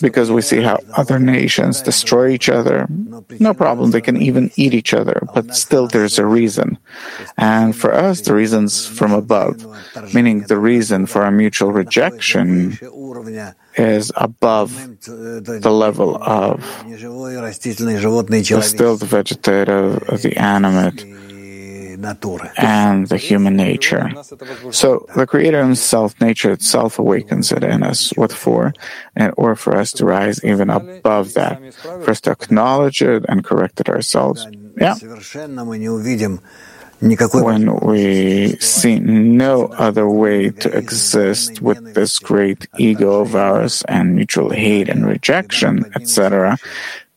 Because 0.02 0.32
we 0.32 0.42
see 0.42 0.62
how 0.62 0.80
other 0.98 1.20
nations 1.20 1.84
destroy 1.84 2.30
each 2.30 2.50
other. 2.50 2.88
No 3.40 3.54
problem. 3.54 3.92
They 3.92 4.02
can 4.02 4.18
even 4.18 4.50
eat 4.56 4.74
each 4.74 4.92
other, 4.96 5.22
but 5.36 5.56
still 5.56 5.86
there's 5.86 6.18
a 6.18 6.26
reason. 6.26 6.80
And 7.38 7.76
for 7.76 7.94
us, 7.94 8.22
the 8.22 8.34
reason's 8.34 8.88
from 8.88 9.14
above, 9.14 9.64
meaning 10.16 10.42
the 10.42 10.58
reason 10.58 11.06
for 11.06 11.22
our 11.22 11.30
mutual 11.32 11.72
rejection 11.72 12.76
is 13.78 14.12
above 14.16 14.72
the 15.06 15.72
level 15.72 16.18
of 16.24 16.60
the 16.88 18.62
still 18.64 18.98
the 18.98 19.06
vegetative, 19.06 20.00
the 20.24 20.34
animate, 20.38 21.06
and 22.58 23.08
the 23.08 23.18
human 23.18 23.56
nature. 23.56 24.12
So 24.72 25.06
the 25.16 25.28
Creator 25.28 25.62
Himself, 25.62 26.20
nature 26.22 26.52
itself, 26.52 27.00
awakens 27.00 27.52
it 27.52 27.64
in 27.64 27.84
us. 27.84 28.12
What 28.16 28.32
for? 28.32 28.74
In 29.16 29.32
order 29.38 29.56
for 29.56 29.76
us 29.76 29.92
to 29.94 30.06
rise 30.06 30.44
even 30.44 30.70
above 30.70 31.34
that, 31.34 31.62
us 31.86 32.22
to 32.22 32.32
acknowledge 32.32 33.02
it 33.02 33.26
and 33.28 33.44
correct 33.44 33.80
it 33.80 33.90
ourselves. 33.90 34.48
Yeah. 34.78 34.96
When 37.34 37.76
we 37.82 38.56
see 38.60 39.00
no 39.00 39.66
other 39.74 40.08
way 40.08 40.52
to 40.52 40.70
exist 40.78 41.60
with 41.60 41.96
this 41.96 42.20
great 42.20 42.68
ego 42.78 43.22
of 43.22 43.36
ours 43.36 43.84
and 43.88 44.16
mutual 44.16 44.52
hate 44.52 44.88
and 44.88 45.08
rejection, 45.08 45.92
etc., 45.96 46.58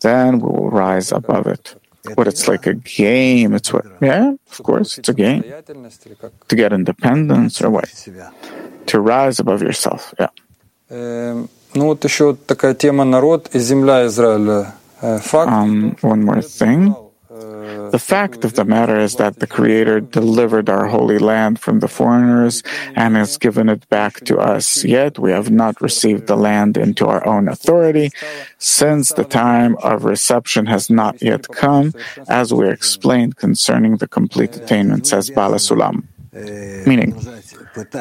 then 0.00 0.38
we 0.38 0.48
will 0.48 0.70
rise 0.70 1.12
above 1.12 1.46
it 1.46 1.76
what 2.15 2.27
it's 2.27 2.47
like 2.47 2.65
a 2.67 2.73
game. 2.73 3.53
It's 3.53 3.71
what, 3.73 3.85
yeah, 4.01 4.33
of 4.51 4.63
course, 4.63 4.97
it's 4.97 5.09
a 5.09 5.13
game. 5.13 5.43
To 5.43 6.55
get 6.55 6.73
independence 6.73 7.62
or 7.62 7.69
what? 7.69 7.89
To 8.88 8.99
rise 8.99 9.39
above 9.39 9.62
yourself, 9.62 10.13
yeah. 10.19 10.29
Ну 11.75 11.85
вот 11.85 12.03
еще 12.03 12.35
такая 12.35 12.73
тема 12.73 13.05
народ 13.05 13.49
и 13.53 13.59
земля 13.59 14.07
Израиля. 14.07 14.73
Факт. 15.01 15.51
Um, 15.51 15.95
one 16.01 16.25
more 16.25 16.41
thing. 16.41 16.95
The 17.94 18.00
fact 18.00 18.44
of 18.44 18.54
the 18.54 18.64
matter 18.64 18.98
is 18.98 19.14
that 19.22 19.38
the 19.38 19.46
Creator 19.46 20.00
delivered 20.00 20.68
our 20.68 20.87
holy 20.88 21.20
land 21.20 21.61
from 21.61 21.78
the 21.78 21.87
foreigners 21.87 22.61
and 22.96 23.14
has 23.14 23.38
given 23.38 23.68
it 23.68 23.88
back 23.88 24.24
to 24.24 24.37
us. 24.37 24.85
Yet 24.85 25.16
we 25.16 25.30
have 25.30 25.52
not 25.52 25.80
received 25.80 26.26
the 26.26 26.35
land 26.35 26.76
into 26.76 27.07
our 27.07 27.24
own 27.24 27.46
authority, 27.46 28.11
since 28.59 29.12
the 29.12 29.22
time 29.22 29.76
of 29.76 30.04
reception 30.04 30.66
has 30.66 30.90
not 30.90 31.22
yet 31.22 31.46
come, 31.46 31.94
as 32.26 32.52
we 32.52 32.68
explained 32.68 33.37
concerning 33.37 33.98
the 33.98 34.09
complete 34.09 34.57
attainment, 34.57 35.07
says 35.07 35.30
Baal 35.30 35.52
HaSulam. 35.52 36.02
Meaning, 36.34 37.14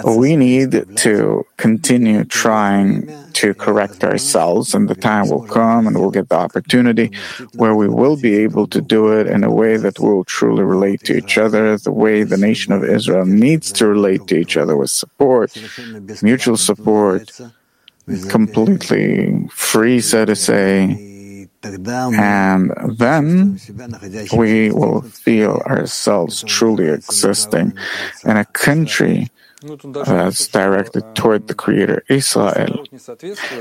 we 0.03 0.35
need 0.35 0.97
to 0.97 1.45
continue 1.57 2.23
trying 2.23 3.07
to 3.33 3.53
correct 3.53 4.03
ourselves, 4.03 4.73
and 4.73 4.89
the 4.89 4.95
time 4.95 5.29
will 5.29 5.45
come 5.45 5.85
and 5.85 5.99
we'll 5.99 6.09
get 6.09 6.29
the 6.29 6.35
opportunity 6.35 7.11
where 7.53 7.75
we 7.75 7.87
will 7.87 8.17
be 8.17 8.35
able 8.37 8.65
to 8.67 8.81
do 8.81 9.11
it 9.11 9.27
in 9.27 9.43
a 9.43 9.51
way 9.51 9.77
that 9.77 9.99
will 9.99 10.23
truly 10.23 10.63
relate 10.63 11.01
to 11.03 11.15
each 11.15 11.37
other, 11.37 11.77
the 11.77 11.91
way 11.91 12.23
the 12.23 12.37
nation 12.37 12.73
of 12.73 12.83
Israel 12.83 13.25
needs 13.25 13.71
to 13.73 13.85
relate 13.85 14.25
to 14.27 14.35
each 14.35 14.57
other 14.57 14.75
with 14.75 14.89
support, 14.89 15.55
mutual 16.23 16.57
support, 16.57 17.39
completely 18.29 19.47
free, 19.51 20.01
so 20.01 20.25
to 20.25 20.35
say 20.35 21.12
and 22.19 22.71
then 22.97 23.59
we 24.35 24.71
will 24.71 25.01
feel 25.01 25.61
ourselves 25.65 26.43
truly 26.43 26.89
existing 26.89 27.73
in 28.25 28.37
a 28.37 28.45
country 28.45 29.29
that's 29.93 30.47
directed 30.47 31.03
toward 31.15 31.47
the 31.47 31.53
Creator 31.53 32.03
Israel. 32.09 32.82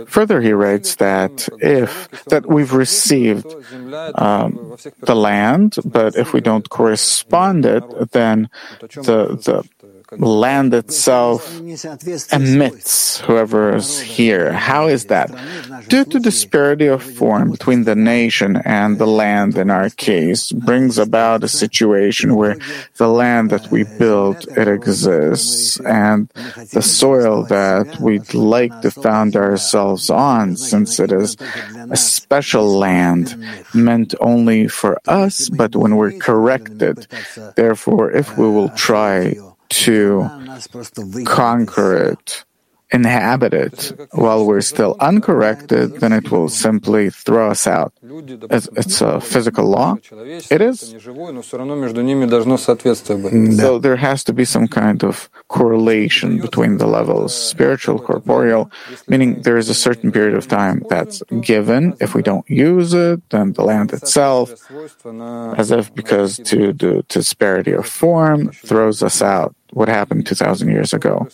Further, 0.07 0.41
he 0.41 0.53
writes 0.53 0.97
that 0.97 1.49
if 1.61 2.11
that 2.27 2.47
we've 2.47 2.75
received 2.75 3.47
um, 4.15 4.77
the 5.01 5.15
land, 5.15 5.77
but 5.85 6.17
if 6.17 6.35
we 6.35 6.41
don't 6.41 6.69
correspond 6.69 7.65
it, 7.65 7.85
then 8.13 8.51
the 8.81 9.39
the 9.41 9.65
land 10.19 10.75
itself 10.75 11.49
emits 12.33 13.21
whoever 13.21 13.75
is 13.75 14.01
here. 14.01 14.53
How 14.53 14.89
is 14.89 15.07
that? 15.07 15.31
Due 15.89 16.05
to 16.05 16.19
disparity 16.19 16.87
of 16.87 17.03
form 17.03 17.51
between 17.51 17.85
the 17.85 17.95
nation 17.95 18.57
and 18.65 18.99
the 18.99 19.07
land 19.07 19.57
in 19.57 19.71
our 19.71 19.89
case 19.89 20.53
brings 20.53 20.99
about 20.99 21.45
a 21.45 21.49
situation 21.49 22.35
where 22.37 22.57
the 22.97 23.09
land 23.09 23.51
that 23.51 23.71
we 23.71 23.85
build, 23.99 24.47
it 24.57 24.69
exists, 24.69 25.81
and 25.81 26.29
the 26.73 26.83
soil 26.83 27.45
that 27.45 27.99
we'd 28.01 28.35
like 28.35 28.79
to 28.83 28.91
found 28.91 29.22
ourselves 29.31 30.11
on, 30.11 30.57
since 30.57 30.99
it 30.99 31.13
is 31.13 31.37
a 31.91 31.97
special 31.97 32.67
land 32.79 33.39
meant 33.75 34.15
only 34.21 34.67
for 34.67 34.99
us, 35.07 35.49
but 35.49 35.77
when 35.77 35.97
we're 35.97 36.19
corrected, 36.19 37.07
therefore, 37.55 38.11
if 38.11 38.37
we 38.37 38.49
will 38.49 38.69
try 38.71 39.37
to 39.69 40.29
conquer 41.25 41.97
it 41.97 42.45
inhabit 42.93 43.55
it 43.55 43.93
while 44.13 44.45
we're 44.45 44.61
still 44.61 44.97
uncorrected, 45.01 46.01
then 46.01 46.13
it 46.13 46.31
will 46.31 46.49
simply 46.49 47.11
throw 47.11 47.51
us 47.51 47.67
out. 47.67 47.93
It's, 48.51 48.69
it's 48.77 49.01
a 49.01 49.21
physical 49.21 49.65
law. 49.65 49.97
It 50.51 50.61
is. 50.61 50.95
So 53.57 53.79
there 53.79 53.97
has 53.97 54.25
to 54.25 54.33
be 54.33 54.45
some 54.45 54.69
kind 54.69 55.03
of 55.03 55.31
correlation 55.49 56.41
between 56.41 56.77
the 56.79 56.87
levels, 56.87 57.35
spiritual, 57.35 57.99
corporeal, 57.99 58.71
meaning 59.09 59.43
there 59.43 59.57
is 59.57 59.69
a 59.69 59.75
certain 59.75 60.13
period 60.13 60.35
of 60.35 60.47
time 60.49 60.85
that's 60.89 61.23
given. 61.41 61.97
If 62.01 62.15
we 62.15 62.23
don't 62.23 62.49
use 62.49 62.93
it, 62.95 63.21
then 63.31 63.53
the 63.55 63.65
land 63.65 63.93
itself, 63.93 64.53
as 65.57 65.71
if 65.71 65.95
because 65.95 66.37
to 66.45 66.73
the 66.73 67.05
disparity 67.09 67.73
of 67.73 67.87
form, 67.87 68.51
throws 68.53 69.03
us 69.03 69.23
out 69.23 69.55
what 69.73 69.89
happened 69.89 70.27
2,000 70.27 70.69
years 70.69 70.93
ago, 70.93 71.27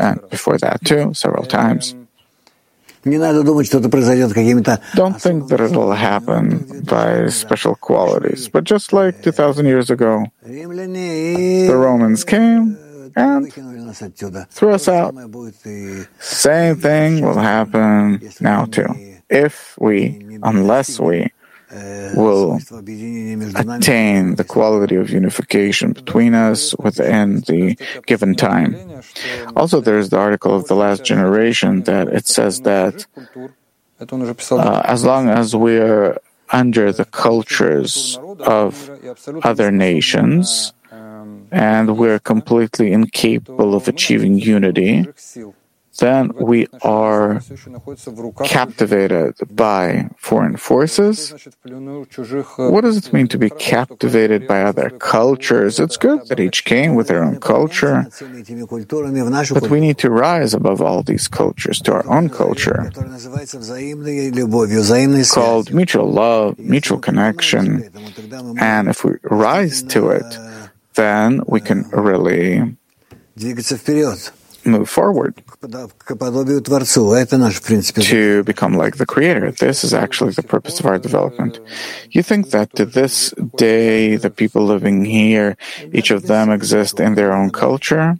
and 0.00 0.18
before 0.30 0.56
that 0.58 0.84
too, 0.84 1.12
several 1.14 1.44
times. 1.44 1.94
Don't 4.94 5.18
think 5.20 5.48
that 5.48 5.60
it'll 5.60 5.92
happen 5.92 6.82
by 6.84 7.28
special 7.28 7.74
qualities, 7.76 8.48
but 8.48 8.64
just 8.64 8.92
like 8.92 9.22
2,000 9.22 9.64
years 9.66 9.88
ago, 9.90 10.26
the 10.42 11.76
Romans 11.76 12.24
came 12.24 12.76
and 13.16 13.50
threw 14.50 14.72
us 14.72 14.88
out. 14.88 15.14
Same 16.20 16.76
thing 16.76 17.24
will 17.24 17.38
happen 17.38 18.20
now 18.40 18.66
too. 18.66 18.88
If 19.30 19.76
we, 19.80 20.20
unless 20.42 21.00
we, 21.00 21.30
will 22.14 22.58
attain 23.56 24.34
the 24.34 24.44
quality 24.44 24.96
of 24.96 25.10
unification 25.10 25.92
between 25.92 26.34
us 26.34 26.74
within 26.78 27.40
the 27.42 27.76
given 28.06 28.34
time. 28.34 28.76
Also, 29.56 29.80
there's 29.80 30.10
the 30.10 30.18
article 30.18 30.54
of 30.54 30.66
the 30.66 30.74
last 30.74 31.04
generation 31.04 31.82
that 31.84 32.08
it 32.08 32.26
says 32.26 32.60
that 32.62 33.06
uh, 34.00 34.82
as 34.84 35.04
long 35.04 35.28
as 35.28 35.54
we 35.54 35.78
are 35.78 36.18
under 36.50 36.92
the 36.92 37.04
cultures 37.04 38.18
of 38.40 38.90
other 39.44 39.70
nations 39.70 40.72
and 41.52 41.96
we're 41.98 42.18
completely 42.18 42.92
incapable 42.92 43.74
of 43.74 43.88
achieving 43.88 44.38
unity, 44.38 45.06
then 45.98 46.32
we 46.38 46.66
are 46.82 47.40
captivated 48.44 49.34
by 49.50 50.08
foreign 50.16 50.56
forces. 50.56 51.34
What 52.56 52.82
does 52.82 52.96
it 52.98 53.12
mean 53.12 53.28
to 53.28 53.38
be 53.38 53.50
captivated 53.50 54.46
by 54.46 54.62
other 54.62 54.90
cultures? 54.90 55.80
It's 55.80 55.96
good 55.96 56.26
that 56.28 56.40
each 56.40 56.64
came 56.64 56.94
with 56.94 57.08
their 57.08 57.22
own 57.22 57.40
culture, 57.40 58.06
but 59.52 59.70
we 59.70 59.80
need 59.80 59.98
to 59.98 60.10
rise 60.10 60.54
above 60.54 60.80
all 60.80 61.02
these 61.02 61.28
cultures 61.28 61.80
to 61.82 61.92
our 61.92 62.08
own 62.08 62.28
culture, 62.28 62.90
called 65.34 65.72
mutual 65.72 66.10
love, 66.10 66.58
mutual 66.58 66.98
connection. 66.98 67.90
And 68.58 68.88
if 68.88 69.04
we 69.04 69.12
rise 69.24 69.82
to 69.82 70.10
it, 70.10 70.38
then 70.94 71.42
we 71.46 71.60
can 71.60 71.88
really 71.90 72.76
move 74.64 74.88
forward 74.88 75.42
to 78.02 78.42
become 78.44 78.74
like 78.76 78.96
the 78.96 79.06
Creator. 79.06 79.52
This 79.52 79.84
is 79.84 79.94
actually 79.94 80.32
the 80.32 80.42
purpose 80.42 80.80
of 80.80 80.86
our 80.86 80.98
development. 80.98 81.60
You 82.10 82.22
think 82.22 82.50
that 82.50 82.74
to 82.76 82.84
this 82.84 83.32
day, 83.56 84.16
the 84.16 84.30
people 84.30 84.64
living 84.64 85.04
here, 85.04 85.56
each 85.92 86.10
of 86.10 86.26
them 86.26 86.50
exist 86.50 87.00
in 87.00 87.14
their 87.14 87.32
own 87.32 87.50
culture, 87.50 88.18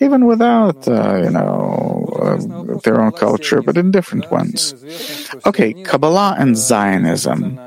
even 0.00 0.26
without, 0.26 0.86
uh, 0.88 1.22
you 1.24 1.30
know, 1.30 2.08
uh, 2.22 2.78
their 2.84 3.00
own 3.00 3.12
culture, 3.12 3.62
but 3.62 3.76
in 3.76 3.90
different 3.90 4.30
ones. 4.30 4.74
Okay, 5.44 5.72
Kabbalah 5.84 6.36
and 6.38 6.56
Zionism. 6.56 7.58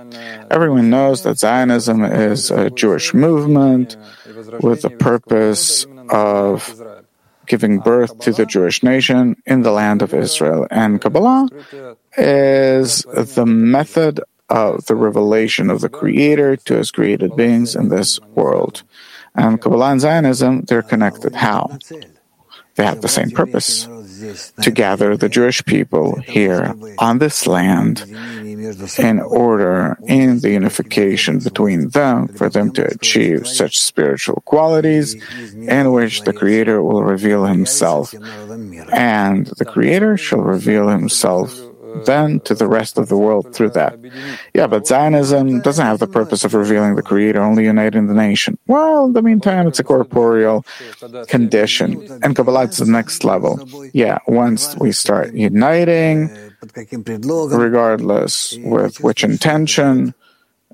Everyone 0.49 0.89
knows 0.89 1.23
that 1.23 1.37
Zionism 1.37 2.03
is 2.03 2.51
a 2.51 2.69
Jewish 2.69 3.13
movement 3.13 3.97
with 4.61 4.81
the 4.81 4.89
purpose 4.89 5.85
of 6.09 6.73
giving 7.49 7.79
uh, 7.79 7.83
birth 7.83 8.17
to 8.19 8.31
the 8.31 8.45
Jewish 8.45 8.81
nation 8.81 9.35
in 9.45 9.63
the 9.63 9.71
land 9.71 10.01
of 10.01 10.13
Israel. 10.13 10.65
And 10.71 11.01
Kabbalah 11.01 11.49
is 12.15 13.03
the 13.03 13.45
method 13.45 14.21
of 14.47 14.85
the 14.85 14.95
revelation 14.95 15.69
of 15.69 15.81
the 15.81 15.89
Creator 15.89 16.55
to 16.71 16.77
His 16.77 16.91
created 16.91 17.35
beings 17.35 17.75
in 17.75 17.89
this 17.89 18.21
world. 18.33 18.83
And 19.35 19.61
Kabbalah 19.61 19.91
and 19.91 20.01
Zionism, 20.01 20.61
they're 20.63 20.81
connected. 20.81 21.35
How? 21.35 21.77
They 22.75 22.85
have 22.85 23.01
the 23.01 23.11
same 23.11 23.31
purpose 23.31 23.89
to 24.61 24.71
gather 24.71 25.15
the 25.17 25.29
Jewish 25.29 25.63
people 25.65 26.19
here 26.21 26.75
on 26.97 27.19
this 27.19 27.47
land 27.47 28.03
in 28.97 29.19
order 29.19 29.97
in 30.07 30.39
the 30.39 30.51
unification 30.51 31.39
between 31.39 31.89
them 31.89 32.27
for 32.27 32.49
them 32.49 32.71
to 32.71 32.85
achieve 32.85 33.47
such 33.47 33.79
spiritual 33.79 34.41
qualities 34.45 35.15
in 35.53 35.91
which 35.91 36.21
the 36.23 36.33
Creator 36.33 36.81
will 36.83 37.03
reveal 37.03 37.45
Himself. 37.45 38.13
And 38.91 39.47
the 39.57 39.65
Creator 39.65 40.17
shall 40.17 40.41
reveal 40.41 40.89
Himself 40.89 41.68
then 42.05 42.39
to 42.41 42.53
the 42.53 42.67
rest 42.67 42.97
of 42.97 43.09
the 43.09 43.17
world 43.17 43.53
through 43.53 43.71
that. 43.71 43.97
Yeah, 44.53 44.67
but 44.67 44.87
Zionism 44.87 45.61
doesn't 45.61 45.85
have 45.85 45.99
the 45.99 46.07
purpose 46.07 46.43
of 46.43 46.53
revealing 46.53 46.95
the 46.95 47.01
Creator, 47.03 47.41
only 47.41 47.65
uniting 47.65 48.07
the 48.07 48.13
nation. 48.13 48.57
Well, 48.67 49.05
in 49.05 49.13
the 49.13 49.21
meantime, 49.21 49.67
it's 49.67 49.79
a 49.79 49.83
corporeal 49.83 50.65
condition. 51.27 52.07
And 52.23 52.35
Kabbalah 52.35 52.65
is 52.65 52.77
the 52.77 52.85
next 52.85 53.23
level. 53.23 53.59
Yeah, 53.93 54.19
once 54.27 54.75
we 54.77 54.91
start 54.91 55.33
uniting, 55.33 56.29
regardless 57.15 58.57
with 58.59 58.99
which 59.01 59.23
intention, 59.23 60.13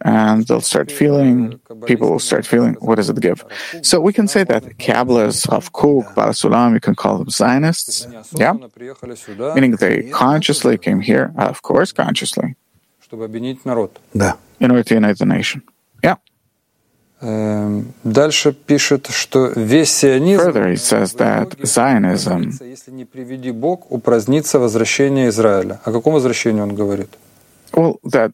and 0.02 0.46
they'll 0.48 0.62
start 0.62 0.92
feeling, 0.92 1.60
people 1.86 2.10
will 2.12 2.20
start 2.20 2.46
feeling, 2.46 2.76
what 2.80 2.96
does 2.96 3.10
it 3.10 3.20
give? 3.22 3.46
So 3.82 4.00
we 4.02 4.12
can 4.14 4.28
say 4.28 4.44
that 4.44 4.78
Kabbalists, 4.78 5.50
Rav 5.50 5.72
Kook, 5.72 6.14
Baal 6.16 6.30
HaSulam, 6.30 6.74
you 6.74 6.80
can 6.82 6.96
call 6.96 7.18
them 7.20 7.30
Zionists, 7.30 8.08
yeah? 8.36 8.54
Meaning 9.56 9.78
they 9.78 10.10
consciously 10.10 10.78
came 10.78 11.00
here, 11.00 11.34
of 11.38 11.62
course, 11.62 11.92
consciously. 11.92 12.56
In 13.12 14.72
order 14.72 14.84
to 14.84 14.94
unite 14.94 15.18
the 15.18 15.26
nation. 15.26 15.64
Yeah. 16.04 16.18
Дальше 18.04 18.52
пишет, 18.52 19.08
что 19.10 19.52
весь 19.56 19.92
сионизм 19.92 20.52
Further, 20.52 20.68
he 20.70 20.76
says 20.76 21.14
that 21.16 21.56
Zionism, 21.64 22.52
если 22.62 22.92
не 22.92 23.06
приведи 23.06 23.52
Бог, 23.52 23.90
упразднится 23.90 24.60
возвращение 24.60 25.30
Израиля. 25.30 25.80
О 25.86 25.92
каком 25.92 26.14
возвращении 26.14 26.62
он 26.62 26.76
говорит? 26.76 27.10
Well, 27.72 28.00
that 28.04 28.34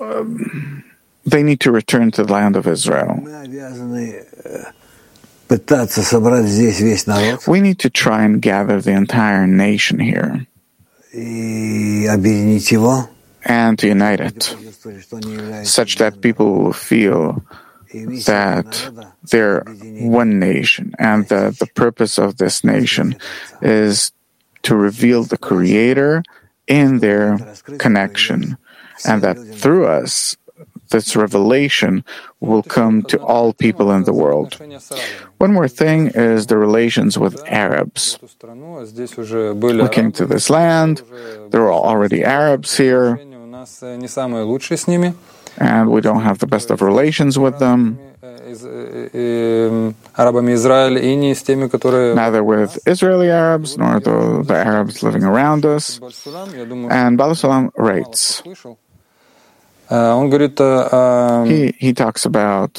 um, 0.00 0.84
they 1.24 1.42
need 1.42 1.60
to 1.60 1.70
return 1.70 2.10
to 2.12 2.24
the 2.24 2.32
land 2.32 2.56
of 2.56 2.66
Israel. 2.66 3.20
We 7.48 7.60
need 7.60 7.78
to 7.80 7.90
try 7.90 8.24
and 8.24 8.40
gather 8.42 8.80
the 8.80 8.92
entire 8.92 9.46
nation 9.46 9.98
here 9.98 10.46
and 13.44 13.78
to 13.78 13.86
unite 13.88 14.20
it, 14.20 14.54
such 15.64 15.96
that 15.96 16.20
people 16.20 16.52
will 16.52 16.72
feel 16.72 17.42
that 18.26 18.90
they're 19.30 19.64
one 20.00 20.38
nation 20.38 20.94
and 20.98 21.26
that 21.28 21.58
the 21.58 21.66
purpose 21.66 22.18
of 22.18 22.36
this 22.36 22.62
nation 22.62 23.16
is 23.62 24.12
to 24.62 24.76
reveal 24.76 25.24
the 25.24 25.38
Creator 25.38 26.22
in 26.66 26.98
their 26.98 27.38
connection, 27.78 28.58
and 29.06 29.22
that 29.22 29.36
through 29.36 29.86
us, 29.86 30.36
this 30.90 31.14
revelation 31.14 32.04
will 32.40 32.62
come 32.62 33.02
to 33.02 33.18
all 33.20 33.52
people 33.52 33.92
in 33.92 34.04
the 34.04 34.12
world. 34.12 34.56
One 35.38 35.52
more 35.52 35.68
thing 35.68 36.08
is 36.14 36.46
the 36.46 36.56
relations 36.56 37.18
with 37.18 37.36
Arabs. 37.46 38.18
We 38.42 39.88
came 39.88 40.12
to 40.12 40.26
this 40.26 40.48
land, 40.50 41.02
there 41.50 41.60
were 41.60 41.72
already 41.72 42.24
Arabs 42.24 42.76
here 42.76 43.20
and 45.58 45.90
we 45.90 46.00
don't 46.00 46.22
have 46.22 46.38
the 46.38 46.46
best 46.46 46.70
of 46.70 46.80
relations 46.82 47.38
with 47.38 47.58
them. 47.58 47.98
Neither 52.14 52.44
with 52.44 52.78
Israeli 52.86 53.30
Arabs 53.30 53.76
nor 53.76 54.00
the, 54.00 54.42
the 54.46 54.54
Arabs 54.54 55.02
living 55.02 55.24
around 55.24 55.66
us. 55.66 56.00
And 56.90 57.18
Baal 57.18 57.34
HaSulam 59.90 61.44
writes. 61.44 61.50
He, 61.50 61.86
he 61.86 61.92
talks 61.92 62.24
about 62.24 62.74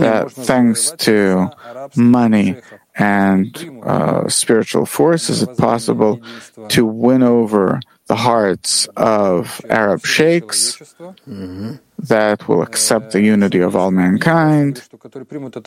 that 0.00 0.30
thanks 0.30 0.92
to 0.98 1.50
money 1.96 2.56
and 2.96 3.82
uh, 3.84 4.28
spiritual 4.28 4.86
force 4.86 5.30
is 5.30 5.42
it 5.42 5.56
possible 5.56 6.20
to 6.68 6.84
win 6.84 7.22
over 7.22 7.80
the 8.06 8.16
hearts 8.16 8.88
of 8.96 9.60
Arab 9.68 10.04
sheikhs 10.04 10.76
mm-hmm. 10.98 11.74
that 11.98 12.48
will 12.48 12.62
accept 12.62 13.12
the 13.12 13.22
unity 13.22 13.60
of 13.60 13.76
all 13.76 13.90
mankind. 13.90 14.88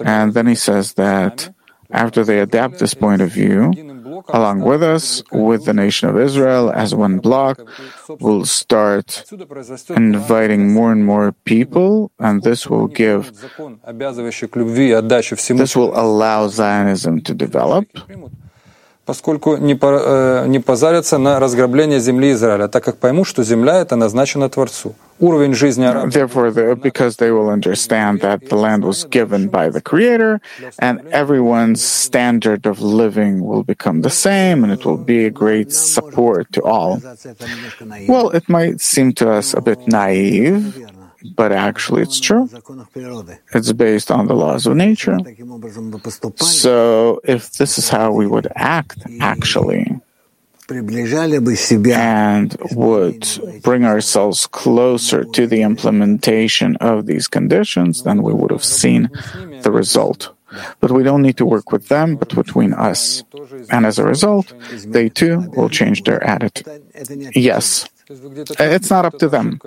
And 0.04 0.34
then 0.34 0.48
he 0.48 0.56
says 0.56 0.94
that 0.94 1.54
after 1.92 2.24
they 2.24 2.40
adapt 2.40 2.80
this 2.80 2.94
point 2.94 3.22
of 3.22 3.30
view, 3.32 3.72
along 4.30 4.62
with 4.62 4.84
us, 4.84 5.24
with 5.32 5.66
the 5.66 5.74
nation 5.74 6.10
of 6.10 6.18
Israel 6.18 6.72
as 6.72 6.94
one 6.96 7.20
block, 7.20 7.60
will 8.20 8.46
start 8.46 9.26
inviting 9.90 10.74
more 10.74 10.92
and 10.92 11.06
more 11.06 11.32
people, 11.46 12.12
and 12.20 12.44
this 12.44 12.68
will 12.68 12.88
give, 12.88 13.32
this 15.58 15.76
will 15.76 15.94
allow 16.00 16.48
Zionism 16.48 17.22
to 17.22 17.34
develop 17.34 17.86
поскольку 19.06 19.58
не, 19.58 19.76
по, 19.76 20.46
не 20.48 20.60
позарятся 20.60 21.18
на 21.18 21.40
разграбление 21.40 22.00
земли 22.00 22.32
Израиля, 22.32 22.68
так 22.68 22.84
как 22.84 22.98
поймут, 22.98 23.28
что 23.28 23.44
земля 23.44 23.82
эта 23.82 23.96
назначена 23.96 24.50
Творцу. 24.50 24.96
Уровень 25.20 25.54
жизни. 25.54 25.86
Therefore, 26.10 26.52
the, 26.52 26.76
because 26.76 27.18
they 27.18 27.32
will 27.32 27.50
understand 27.50 28.22
that 28.22 28.50
the 28.50 28.56
land 28.56 28.84
was 28.84 29.06
given 29.06 29.50
by 29.50 29.70
the 29.70 29.82
Creator, 29.82 30.42
and 30.80 31.02
everyone's 31.12 31.84
standard 31.84 32.66
of 32.66 32.82
living 32.82 33.42
will 33.42 33.64
become 33.64 34.02
the 34.02 34.10
same, 34.10 34.64
and 34.64 34.72
it 34.72 34.84
will 34.84 34.98
be 34.98 35.26
a 35.26 35.30
great 35.30 35.72
support 35.72 36.52
to 36.54 36.64
all. 36.64 37.00
Well, 38.08 38.30
it 38.32 38.50
might 38.50 38.82
seem 38.82 39.14
to 39.14 39.30
us 39.32 39.54
a 39.54 39.62
bit 39.62 39.88
naive, 39.88 40.74
but 41.36 41.52
actually 41.52 42.02
it's 42.02 42.20
true. 42.20 42.50
It's 43.54 43.72
based 43.72 44.12
on 44.12 44.28
the 44.28 44.36
laws 44.36 44.66
of 44.66 44.76
nature. 44.76 45.18
So 46.38 47.22
if 47.24 47.54
this 47.54 47.78
is 47.78 47.90
how 47.90 48.12
we 48.12 48.28
would 48.28 48.48
act, 48.56 49.00
actually, 49.20 50.00
and 50.70 52.58
would 52.72 53.28
bring 53.62 53.86
ourselves 53.86 54.48
closer 54.48 55.24
to 55.26 55.48
the 55.48 55.62
implementation 55.62 56.76
of 56.78 57.06
these 57.06 57.28
conditions, 57.28 58.04
then 58.04 58.24
we 58.24 58.34
would 58.34 58.52
have 58.52 58.64
seen 58.64 59.10
the 59.64 59.72
result. 59.72 60.34
But 60.80 60.92
we 60.92 61.04
don't 61.04 61.22
need 61.22 61.38
to 61.38 61.46
work 61.46 61.72
with 61.72 61.88
them, 61.88 62.16
but 62.16 62.36
between 62.36 62.74
us. 62.74 63.24
And 63.70 63.86
as 63.86 64.00
a 64.00 64.04
result, 64.04 64.54
they 64.86 65.08
too 65.10 65.50
will 65.56 65.70
change 65.70 66.04
their 66.04 66.22
attitude. 66.24 66.68
Yes, 67.36 67.88
it's 68.60 68.90
not 68.90 69.06
up 69.06 69.18
to 69.20 69.30
them. 69.30 69.60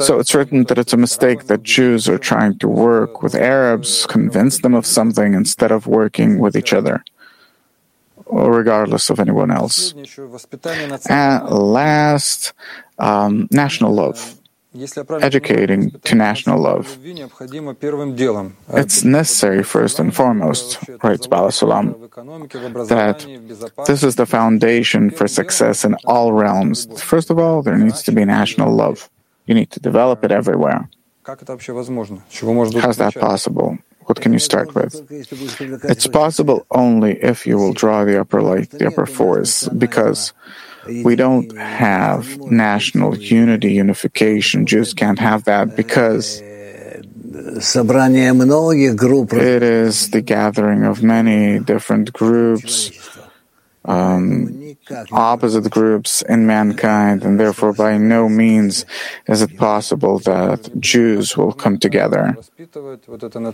So 0.00 0.18
it's 0.18 0.34
written 0.34 0.64
that 0.64 0.78
it's 0.78 0.92
a 0.92 0.96
mistake 0.96 1.44
that 1.46 1.62
Jews 1.62 2.08
are 2.08 2.18
trying 2.18 2.58
to 2.58 2.68
work 2.68 3.22
with 3.22 3.34
Arabs, 3.34 4.06
convince 4.06 4.58
them 4.58 4.74
of 4.74 4.86
something 4.86 5.34
instead 5.34 5.70
of 5.72 5.86
working 5.86 6.38
with 6.38 6.56
each 6.56 6.72
other. 6.72 7.04
regardless 8.30 9.10
of 9.10 9.20
anyone 9.20 9.50
else. 9.50 9.94
And 11.08 11.48
last, 11.50 12.52
um, 12.98 13.48
national 13.50 13.92
love. 13.92 14.40
Educating 14.74 15.90
to 16.02 16.14
national 16.16 16.58
love. 16.60 16.98
It's 18.82 19.04
necessary, 19.04 19.62
first 19.62 20.00
and 20.00 20.14
foremost, 20.14 20.78
writes 21.02 21.28
Baal 21.28 21.48
HaSulam, 21.48 22.88
that 22.88 23.24
this 23.86 24.02
is 24.02 24.16
the 24.16 24.26
foundation 24.26 25.10
for 25.10 25.28
success 25.28 25.84
in 25.84 25.94
all 26.06 26.32
realms. 26.32 26.88
First 27.00 27.30
of 27.30 27.38
all, 27.38 27.62
there 27.62 27.78
needs 27.78 28.02
to 28.02 28.10
be 28.10 28.24
national 28.24 28.74
love. 28.74 29.08
You 29.46 29.54
need 29.54 29.70
to 29.70 29.80
develop 29.80 30.24
it 30.24 30.32
everywhere. 30.32 30.88
How's 31.24 31.38
that 32.98 33.14
possible? 33.20 33.78
What 34.06 34.20
can 34.20 34.32
you 34.32 34.38
start 34.40 34.74
with? 34.74 34.92
It's 35.84 36.06
possible 36.08 36.66
only 36.72 37.12
if 37.22 37.46
you 37.46 37.56
will 37.58 37.72
draw 37.72 38.04
the 38.04 38.20
upper 38.20 38.42
light, 38.42 38.70
the 38.70 38.88
upper 38.88 39.06
force, 39.06 39.68
because 39.68 40.32
we 40.86 41.16
don't 41.16 41.56
have 41.56 42.38
national 42.50 43.16
unity, 43.16 43.72
unification. 43.72 44.66
Jews 44.66 44.94
can't 44.94 45.18
have 45.18 45.44
that 45.44 45.76
because 45.76 46.40
it 49.42 49.62
is 49.62 50.10
the 50.10 50.20
gathering 50.20 50.84
of 50.84 51.02
many 51.02 51.58
different 51.58 52.12
groups, 52.12 52.90
um, 53.84 54.76
opposite 55.12 55.70
groups 55.70 56.22
in 56.22 56.46
mankind, 56.46 57.22
and 57.22 57.38
therefore 57.38 57.72
by 57.72 57.98
no 57.98 58.28
means 58.28 58.86
is 59.28 59.42
it 59.42 59.56
possible 59.56 60.18
that 60.20 60.70
Jews 60.80 61.36
will 61.36 61.52
come 61.52 61.78
together. 61.78 62.36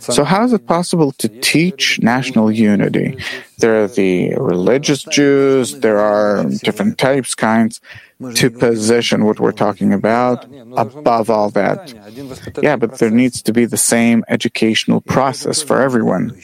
So, 0.01 0.25
how 0.25 0.45
is 0.45 0.53
it 0.53 0.67
possible 0.67 1.13
to 1.13 1.29
teach 1.29 2.01
national 2.01 2.51
unity? 2.53 3.17
There 3.59 3.83
are 3.83 3.89
the 3.89 4.35
religious 4.37 5.03
Jews, 5.05 5.81
there 5.81 5.99
are 5.99 6.45
different 6.45 6.99
types, 6.99 7.35
kinds, 7.35 7.81
to 8.35 8.51
position 8.51 9.25
what 9.25 9.41
we're 9.41 9.53
talking 9.53 9.93
about 9.93 10.47
above 10.77 11.31
all 11.31 11.51
that. 11.51 11.95
Yeah, 12.63 12.77
but 12.77 12.99
there 12.99 13.11
needs 13.11 13.43
to 13.43 13.53
be 13.53 13.65
the 13.65 13.79
same 13.79 14.25
educational 14.29 15.01
process 15.01 15.63
for 15.63 15.81
everyone. 15.81 16.39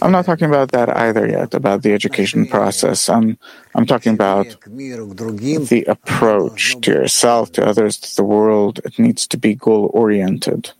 I'm 0.00 0.12
not 0.12 0.24
talking 0.24 0.48
about 0.48 0.72
that 0.72 0.88
either 0.88 1.28
yet, 1.28 1.52
about 1.52 1.82
the 1.82 1.92
education 1.92 2.46
process. 2.46 3.08
I'm, 3.08 3.36
I'm 3.74 3.84
talking 3.84 4.14
about 4.14 4.46
the 4.66 5.84
approach 5.86 6.80
to 6.80 6.90
yourself, 6.90 7.52
to 7.52 7.66
others, 7.66 7.98
to 7.98 8.16
the 8.16 8.24
world. 8.24 8.80
It 8.84 8.98
needs 8.98 9.26
to 9.26 9.36
be 9.36 9.54
goal 9.54 9.90
oriented. 9.92 10.72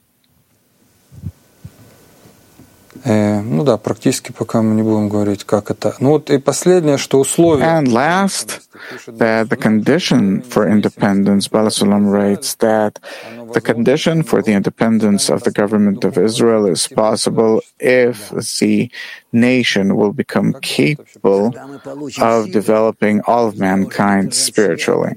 Э, 3.06 3.42
ну 3.42 3.64
да, 3.64 3.76
практически 3.76 4.32
пока 4.32 4.62
мы 4.62 4.74
не 4.74 4.82
будем 4.82 5.10
говорить, 5.10 5.44
как 5.44 5.70
это. 5.70 5.94
Ну 6.00 6.10
вот 6.10 6.30
и 6.30 6.38
последнее, 6.38 6.96
что 6.96 7.20
условие. 7.20 7.66
And 7.66 7.88
last, 7.88 8.62
that 9.18 9.50
the 9.50 9.56
condition 9.56 10.42
for 10.42 10.66
independence, 10.66 11.48
Baal 11.48 11.66
HaSulam 11.66 12.10
writes 12.10 12.54
that 12.60 12.98
the 13.52 13.60
condition 13.60 14.22
for 14.22 14.42
the 14.42 14.52
independence 14.52 15.28
of 15.28 15.44
the 15.44 15.50
government 15.50 16.04
of 16.04 16.18
Israel 16.18 16.66
is 16.66 16.86
possible 16.88 17.62
if 17.78 18.30
the 18.58 18.90
nation 19.32 19.96
will 19.96 20.12
become 20.12 20.54
capable 20.60 21.54
of 22.20 22.50
developing 22.52 23.20
all 23.26 23.48
of 23.48 23.58
mankind 23.58 24.32
spiritually. 24.34 25.12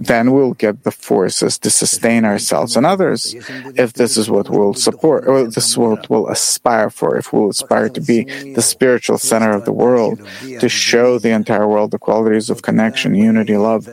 Then 0.00 0.32
we'll 0.32 0.54
get 0.54 0.84
the 0.84 0.90
forces 0.90 1.58
to 1.58 1.70
sustain 1.70 2.24
ourselves 2.24 2.76
and 2.76 2.86
others 2.86 3.34
if 3.76 3.92
this 3.92 4.16
is 4.16 4.30
what 4.30 4.48
we'll 4.48 4.74
support, 4.74 5.26
or 5.28 5.44
this 5.44 5.68
is 5.70 5.78
what 5.78 6.08
we'll 6.08 6.28
aspire 6.28 6.90
for, 6.90 7.16
if 7.16 7.32
we'll 7.32 7.50
aspire 7.50 7.88
to 7.90 8.00
be 8.00 8.24
the 8.54 8.62
spiritual 8.62 9.18
center 9.18 9.52
of 9.52 9.64
the 9.64 9.72
world, 9.72 10.20
to 10.58 10.68
show 10.68 11.18
the 11.18 11.30
entire 11.30 11.68
world 11.68 11.90
the 11.90 11.98
qualities 11.98 12.48
of 12.50 12.62
connection 12.62 12.80
connection, 12.80 13.14
unity, 13.14 13.56
love, 13.56 13.84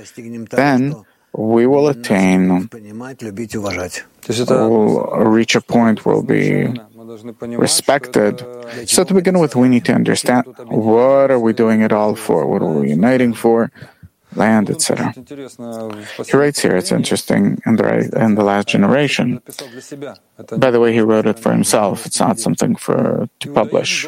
then 0.49 0.95
we 1.37 1.67
will 1.67 1.87
attain, 1.87 2.67
we'll 4.49 5.05
reach 5.37 5.55
a 5.55 5.61
point 5.61 6.03
where 6.05 6.15
we'll 6.15 6.23
be 6.23 6.73
respected. 7.57 8.43
So 8.85 9.03
to 9.03 9.13
begin 9.13 9.39
with, 9.39 9.55
we 9.55 9.69
need 9.69 9.85
to 9.85 9.93
understand 9.93 10.45
what 10.65 11.31
are 11.31 11.39
we 11.39 11.53
doing 11.53 11.81
it 11.81 11.93
all 11.93 12.15
for? 12.15 12.47
What 12.47 12.61
are 12.63 12.73
we 12.79 12.89
uniting 12.89 13.33
for? 13.33 13.71
Land, 14.37 14.69
etc. 14.69 15.13
He 16.29 16.37
writes 16.37 16.59
here, 16.61 16.75
it's 16.75 16.91
interesting, 16.91 17.59
in 17.65 17.75
the, 17.75 18.09
in 18.25 18.35
the 18.35 18.43
last 18.43 18.67
generation. 18.67 19.41
By 20.57 20.71
the 20.71 20.79
way, 20.79 20.93
he 20.93 21.01
wrote 21.01 21.25
it 21.25 21.39
for 21.39 21.51
himself. 21.51 22.05
It's 22.05 22.19
not 22.19 22.39
something 22.39 22.75
for 22.75 23.27
to 23.39 23.53
publish. 23.53 24.05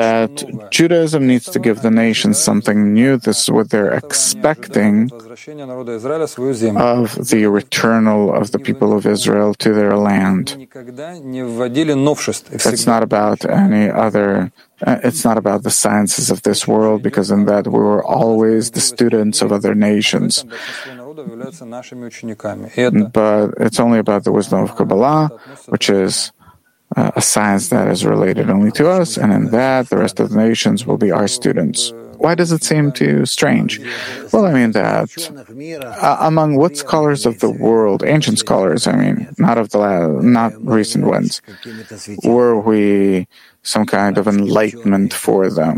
That 0.00 0.68
Judaism 0.70 1.26
needs 1.26 1.46
to 1.46 1.58
give 1.58 1.82
the 1.82 1.90
nations 1.90 2.38
something 2.38 2.92
new. 2.92 3.16
This 3.16 3.44
is 3.44 3.50
what 3.50 3.70
they're 3.70 3.92
expecting 3.92 5.10
of 5.12 5.28
the 7.32 7.42
returnal 7.58 8.22
of 8.40 8.50
the 8.50 8.58
people 8.58 8.92
of 8.96 9.06
Israel 9.06 9.54
to 9.54 9.72
their 9.72 9.96
land. 9.96 10.56
It's 12.68 12.86
not 12.86 13.02
about 13.02 13.44
any 13.44 13.88
other 13.88 14.50
it's 14.86 15.24
not 15.24 15.38
about 15.38 15.62
the 15.62 15.70
sciences 15.70 16.30
of 16.30 16.42
this 16.42 16.66
world, 16.66 17.02
because 17.02 17.30
in 17.30 17.46
that 17.46 17.66
we 17.66 17.78
were 17.78 18.04
always 18.04 18.70
the 18.72 18.80
students 18.80 19.42
of 19.42 19.52
other 19.52 19.74
nations. 19.74 20.44
But 23.12 23.54
it's 23.58 23.80
only 23.80 23.98
about 23.98 24.24
the 24.24 24.32
wisdom 24.32 24.62
of 24.62 24.76
Kabbalah, 24.76 25.28
which 25.68 25.88
is 25.90 26.32
uh, 26.96 27.10
a 27.16 27.22
science 27.22 27.68
that 27.68 27.88
is 27.88 28.04
related 28.04 28.50
only 28.50 28.70
to 28.72 28.90
us, 28.90 29.16
and 29.16 29.32
in 29.32 29.50
that 29.50 29.88
the 29.88 29.96
rest 29.96 30.20
of 30.20 30.30
the 30.30 30.36
nations 30.36 30.86
will 30.86 30.98
be 30.98 31.10
our 31.10 31.28
students. 31.28 31.92
Why 32.18 32.34
does 32.34 32.52
it 32.52 32.62
seem 32.62 32.92
too 32.92 33.26
strange? 33.26 33.80
Well, 34.32 34.46
I 34.46 34.52
mean 34.52 34.72
that 34.72 35.10
uh, 36.00 36.16
among 36.20 36.56
what 36.56 36.76
scholars 36.76 37.26
of 37.26 37.40
the 37.40 37.50
world, 37.50 38.04
ancient 38.04 38.38
scholars, 38.38 38.86
I 38.86 38.96
mean, 38.96 39.28
not 39.36 39.58
of 39.58 39.70
the 39.70 40.20
not 40.22 40.52
recent 40.64 41.04
ones, 41.04 41.42
were 42.22 42.58
we 42.58 43.26
some 43.63 43.85
kind 43.85 44.17
of 44.17 44.27
enlightenment 44.27 45.13
for 45.13 45.49
them. 45.49 45.77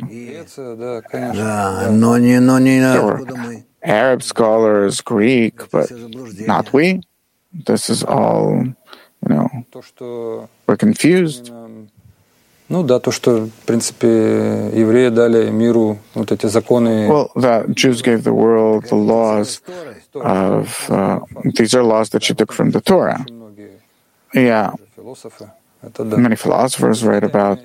There 2.91 3.03
were 3.03 3.63
Arab 3.83 4.21
scholars, 4.23 5.01
Greek, 5.01 5.69
but 5.71 5.91
not 6.47 6.71
we. 6.73 7.01
This 7.53 7.89
is 7.89 8.03
all, 8.03 8.63
you 8.63 9.29
know, 9.29 9.49
we're 10.67 10.77
confused. 10.77 11.51
Ну 12.69 12.83
да, 12.83 12.99
то, 13.01 13.11
что, 13.11 13.47
в 13.47 13.65
принципе, 13.65 14.07
евреи 14.73 15.09
дали 15.09 15.49
миру 15.49 15.97
вот 16.13 16.31
эти 16.31 16.45
законы. 16.45 17.09
Well, 17.09 17.29
that 17.35 17.75
Jews 17.75 18.01
gave 18.01 18.23
the 18.23 18.31
world 18.33 18.85
the 18.85 18.95
laws 18.95 19.59
of, 20.15 20.89
uh, 20.89 21.19
these 21.43 21.75
are 21.75 21.83
laws 21.83 22.11
that 22.11 22.29
you 22.29 22.35
took 22.35 22.53
from 22.53 22.71
the 22.71 22.79
Torah. 22.79 23.25
Yeah. 24.33 24.71
Many 25.85 26.35
philosophers 26.35 27.03
write 27.03 27.23
about 27.23 27.57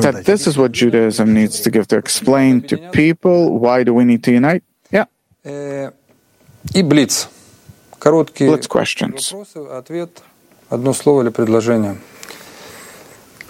that 0.00 0.22
this 0.24 0.46
is 0.48 0.58
what 0.58 0.72
Judaism 0.72 1.32
needs 1.32 1.60
to 1.60 1.70
give 1.70 1.86
to 1.88 1.96
explain 1.96 2.62
to 2.62 2.76
people 2.90 3.58
why 3.60 3.84
do 3.84 3.94
we 3.94 4.04
need 4.04 4.24
to 4.24 4.32
unite? 4.32 4.64
Yeah. 4.90 5.06
И 6.74 6.82
блиц. 6.82 7.28
Короткие 8.00 8.50
blitz 8.50 8.66
questions. 8.66 9.32
ответ, 9.70 10.22
одно 10.68 10.92
слово 10.92 11.22
или 11.22 11.30
предложение. 11.30 11.96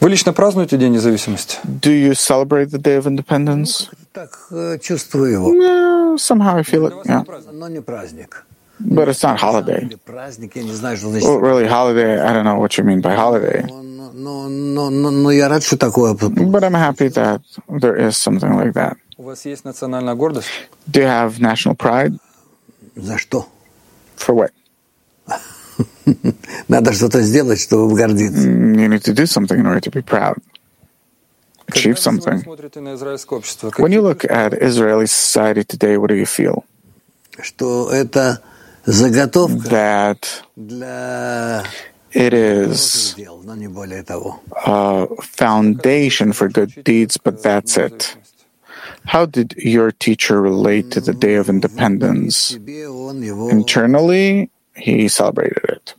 Вы 0.01 0.11
лично 0.11 0.33
празднуете 0.33 0.77
День 0.77 0.93
независимости? 0.93 1.59
Do 1.65 1.91
you 1.91 2.13
celebrate 2.15 2.71
the 2.71 2.79
Day 2.79 2.99
of 2.99 3.07
Independence? 3.07 3.89
Так 4.13 4.51
чувствую 4.83 5.33
его. 5.33 5.53
No, 5.53 6.17
somehow 6.17 6.57
I 6.57 6.63
feel 6.63 6.87
it. 6.87 6.95
Yeah. 7.07 7.25
Но 7.53 7.69
не 7.69 7.81
праздник. 7.81 8.45
But 8.81 9.09
it's 9.09 9.23
not 9.23 9.39
holiday. 9.39 9.87
Well, 11.23 11.39
really, 11.39 11.67
holiday, 11.67 12.19
I 12.19 12.33
don't 12.33 12.45
know 12.45 12.59
what 12.59 12.79
you 12.79 12.85
mean 12.85 13.03
by 13.03 13.15
holiday. 13.15 13.63
But 13.63 13.85
I'm 16.65 16.75
happy 16.75 17.09
that 17.09 17.43
there 17.69 17.97
is 17.97 18.17
something 18.17 18.55
like 18.55 18.73
that. 18.73 18.97
Do 20.91 21.01
you 21.01 21.07
have 21.07 21.41
national 21.41 21.75
pride? 21.75 22.19
For 24.17 24.35
what? 24.35 24.51
Надо 26.69 26.93
что-то 26.93 27.21
сделать, 27.23 27.61
чтобы 27.61 27.95
гордиться. 27.97 28.49
You 28.49 28.89
need 28.89 29.03
to 29.05 29.13
do 29.13 29.27
something 29.27 29.59
in 29.59 29.67
order 29.67 29.81
to 29.81 29.91
be 29.91 30.03
proud. 30.03 30.37
Achieve 31.69 31.99
something. 31.99 32.43
When 33.79 33.93
you 33.93 34.01
look 34.03 34.25
at 34.25 34.55
Israeli 34.55 35.07
society 35.07 35.63
today, 35.65 35.97
what 35.99 36.09
do 36.09 36.17
you 36.17 36.27
feel? 36.27 36.65
Что 37.41 37.91
это 37.93 38.41
that 39.70 40.42
it 42.12 42.34
is 42.34 43.16
a 44.66 45.08
foundation 45.22 46.34
for 46.34 46.48
good 46.50 46.84
deeds, 46.84 47.18
but 47.18 47.42
that's 47.44 47.78
it. 47.78 48.16
How 49.06 49.26
did 49.26 49.54
your 49.58 49.92
teacher 49.92 50.42
relate 50.42 50.92
to 50.92 51.02
the 51.02 51.14
Day 51.14 51.36
of 51.36 51.50
Independence? 51.50 52.58
Internally, 53.52 54.50
he 54.76 55.08
celebrated 55.08 55.64
it. 55.70 55.94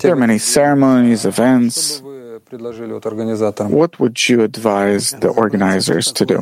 There 0.00 0.12
are 0.12 0.16
many 0.16 0.38
ceremonies, 0.38 1.24
events. 1.24 2.02
What 2.50 4.00
would 4.00 4.28
you 4.28 4.42
advise 4.42 5.10
the 5.10 5.28
organizers 5.28 6.12
to 6.12 6.24
do? 6.24 6.38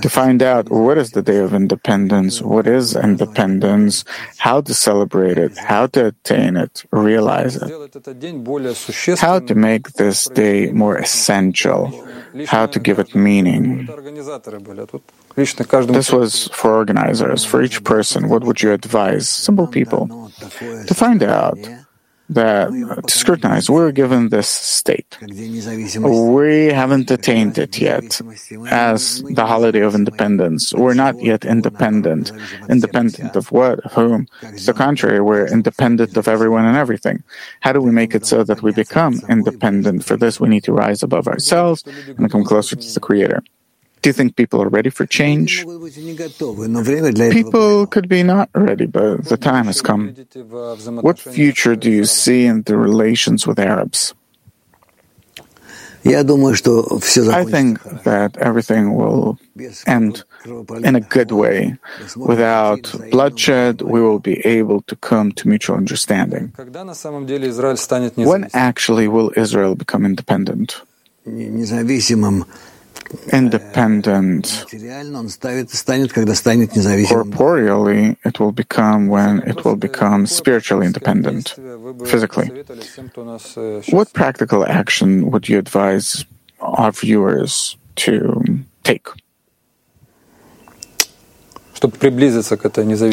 To 0.00 0.08
find 0.08 0.42
out 0.42 0.70
what 0.70 0.98
is 0.98 1.12
the 1.12 1.22
Day 1.22 1.38
of 1.38 1.54
Independence, 1.54 2.42
what 2.42 2.66
is 2.66 2.96
independence, 2.96 4.04
how 4.38 4.60
to 4.60 4.74
celebrate 4.74 5.38
it, 5.38 5.56
how 5.56 5.86
to 5.88 6.06
attain 6.06 6.56
it, 6.56 6.84
realize 6.90 7.56
it, 7.56 7.70
how 9.18 9.38
to 9.38 9.54
make 9.54 9.92
this 9.92 10.28
day 10.28 10.72
more 10.72 10.96
essential, 10.96 12.08
how 12.46 12.66
to 12.66 12.78
give 12.78 12.98
it 12.98 13.14
meaning. 13.14 13.86
This 15.36 16.12
was 16.12 16.48
for 16.48 16.74
organizers. 16.74 17.44
For 17.44 17.62
each 17.62 17.84
person, 17.84 18.28
what 18.28 18.44
would 18.44 18.60
you 18.62 18.72
advise 18.72 19.28
simple 19.28 19.66
people 19.66 20.30
to 20.86 20.94
find 20.94 21.22
out 21.22 21.58
that 22.34 22.70
to 22.70 23.18
scrutinize, 23.18 23.68
we're 23.70 23.92
given 23.92 24.28
this 24.28 24.48
state. 24.48 25.18
We 25.20 26.66
haven't 26.66 27.10
attained 27.10 27.58
it 27.58 27.78
yet 27.80 28.20
as 28.68 29.22
the 29.22 29.46
holiday 29.46 29.80
of 29.80 29.94
independence. 29.94 30.72
We're 30.72 30.94
not 30.94 31.20
yet 31.22 31.44
independent. 31.44 32.32
Independent 32.68 33.36
of 33.36 33.52
what? 33.52 33.80
Of 33.80 33.92
whom? 33.92 34.28
It's 34.42 34.66
the 34.66 34.74
contrary. 34.74 35.20
We're 35.20 35.46
independent 35.46 36.16
of 36.16 36.28
everyone 36.28 36.64
and 36.64 36.76
everything. 36.76 37.22
How 37.60 37.72
do 37.72 37.80
we 37.80 37.90
make 37.90 38.14
it 38.14 38.26
so 38.26 38.44
that 38.44 38.62
we 38.62 38.72
become 38.72 39.20
independent? 39.28 40.04
For 40.04 40.16
this, 40.16 40.40
we 40.40 40.48
need 40.48 40.64
to 40.64 40.72
rise 40.72 41.02
above 41.02 41.28
ourselves 41.28 41.84
and 42.18 42.30
come 42.30 42.44
closer 42.44 42.76
to 42.76 42.94
the 42.94 43.00
Creator. 43.00 43.42
Do 44.02 44.08
you 44.08 44.12
think 44.12 44.34
people 44.34 44.60
are 44.60 44.68
ready 44.68 44.90
for 44.90 45.06
change? 45.06 45.64
People 47.30 47.86
could 47.86 48.08
be 48.08 48.22
not 48.24 48.50
ready, 48.54 48.86
but 48.86 49.24
the 49.26 49.36
time 49.36 49.66
has 49.66 49.80
come. 49.80 50.12
What 51.00 51.20
future 51.20 51.76
do 51.76 51.88
you 51.90 52.04
see 52.04 52.44
in 52.46 52.62
the 52.62 52.76
relations 52.76 53.46
with 53.46 53.60
Arabs? 53.60 54.14
I 56.04 57.44
think 57.44 57.80
that 58.02 58.36
everything 58.38 58.94
will 58.96 59.38
end 59.86 60.24
in 60.82 60.96
a 60.96 61.00
good 61.00 61.30
way. 61.30 61.76
Without 62.16 62.92
bloodshed, 63.12 63.82
we 63.82 64.00
will 64.00 64.18
be 64.18 64.40
able 64.44 64.82
to 64.82 64.96
come 64.96 65.30
to 65.30 65.46
mutual 65.48 65.76
understanding. 65.76 66.52
When 68.16 68.50
actually 68.52 69.06
will 69.06 69.30
Israel 69.36 69.76
become 69.76 70.04
independent? 70.04 70.82
Independent. 73.32 74.64
Corporeally, 77.08 78.16
it 78.24 78.38
will 78.40 78.52
become 78.52 79.08
when 79.08 79.42
it 79.48 79.64
will 79.64 79.76
become 79.76 80.26
spiritually 80.26 80.86
independent, 80.86 81.54
physically. 82.06 82.48
What 83.90 84.12
practical 84.12 84.66
action 84.66 85.30
would 85.30 85.48
you 85.48 85.58
advise 85.58 86.24
our 86.60 86.92
viewers 86.92 87.76
to 87.96 88.42
take? 88.84 89.08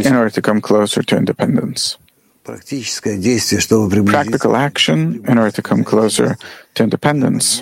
In 0.06 0.16
order 0.16 0.30
to 0.30 0.41
come 0.41 0.62
closer 0.62 1.02
to 1.02 1.18
independence. 1.18 1.97
Practical 2.45 4.56
action 4.56 5.24
in 5.28 5.38
order 5.38 5.52
to 5.52 5.62
come 5.62 5.84
closer 5.84 6.38
to 6.80 6.84
independence 6.84 7.59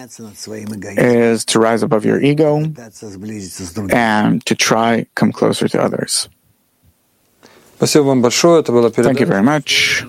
is 0.98 1.44
to 1.46 1.60
rise 1.60 1.82
above 1.82 2.06
your 2.06 2.22
ego 2.22 2.72
and 3.90 4.46
to 4.46 4.54
try 4.56 5.08
come 5.16 5.32
closer 5.32 5.68
to 5.68 5.82
others. 5.82 6.30
Thank 7.80 9.20
you 9.20 9.26
very 9.26 9.44
much. 9.44 10.04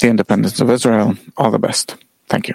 The 0.00 0.08
independence 0.08 0.60
of 0.60 0.70
Israel. 0.70 1.16
All 1.36 1.50
the 1.50 1.58
best. 1.58 1.96
Thank 2.28 2.48
you. 2.48 2.54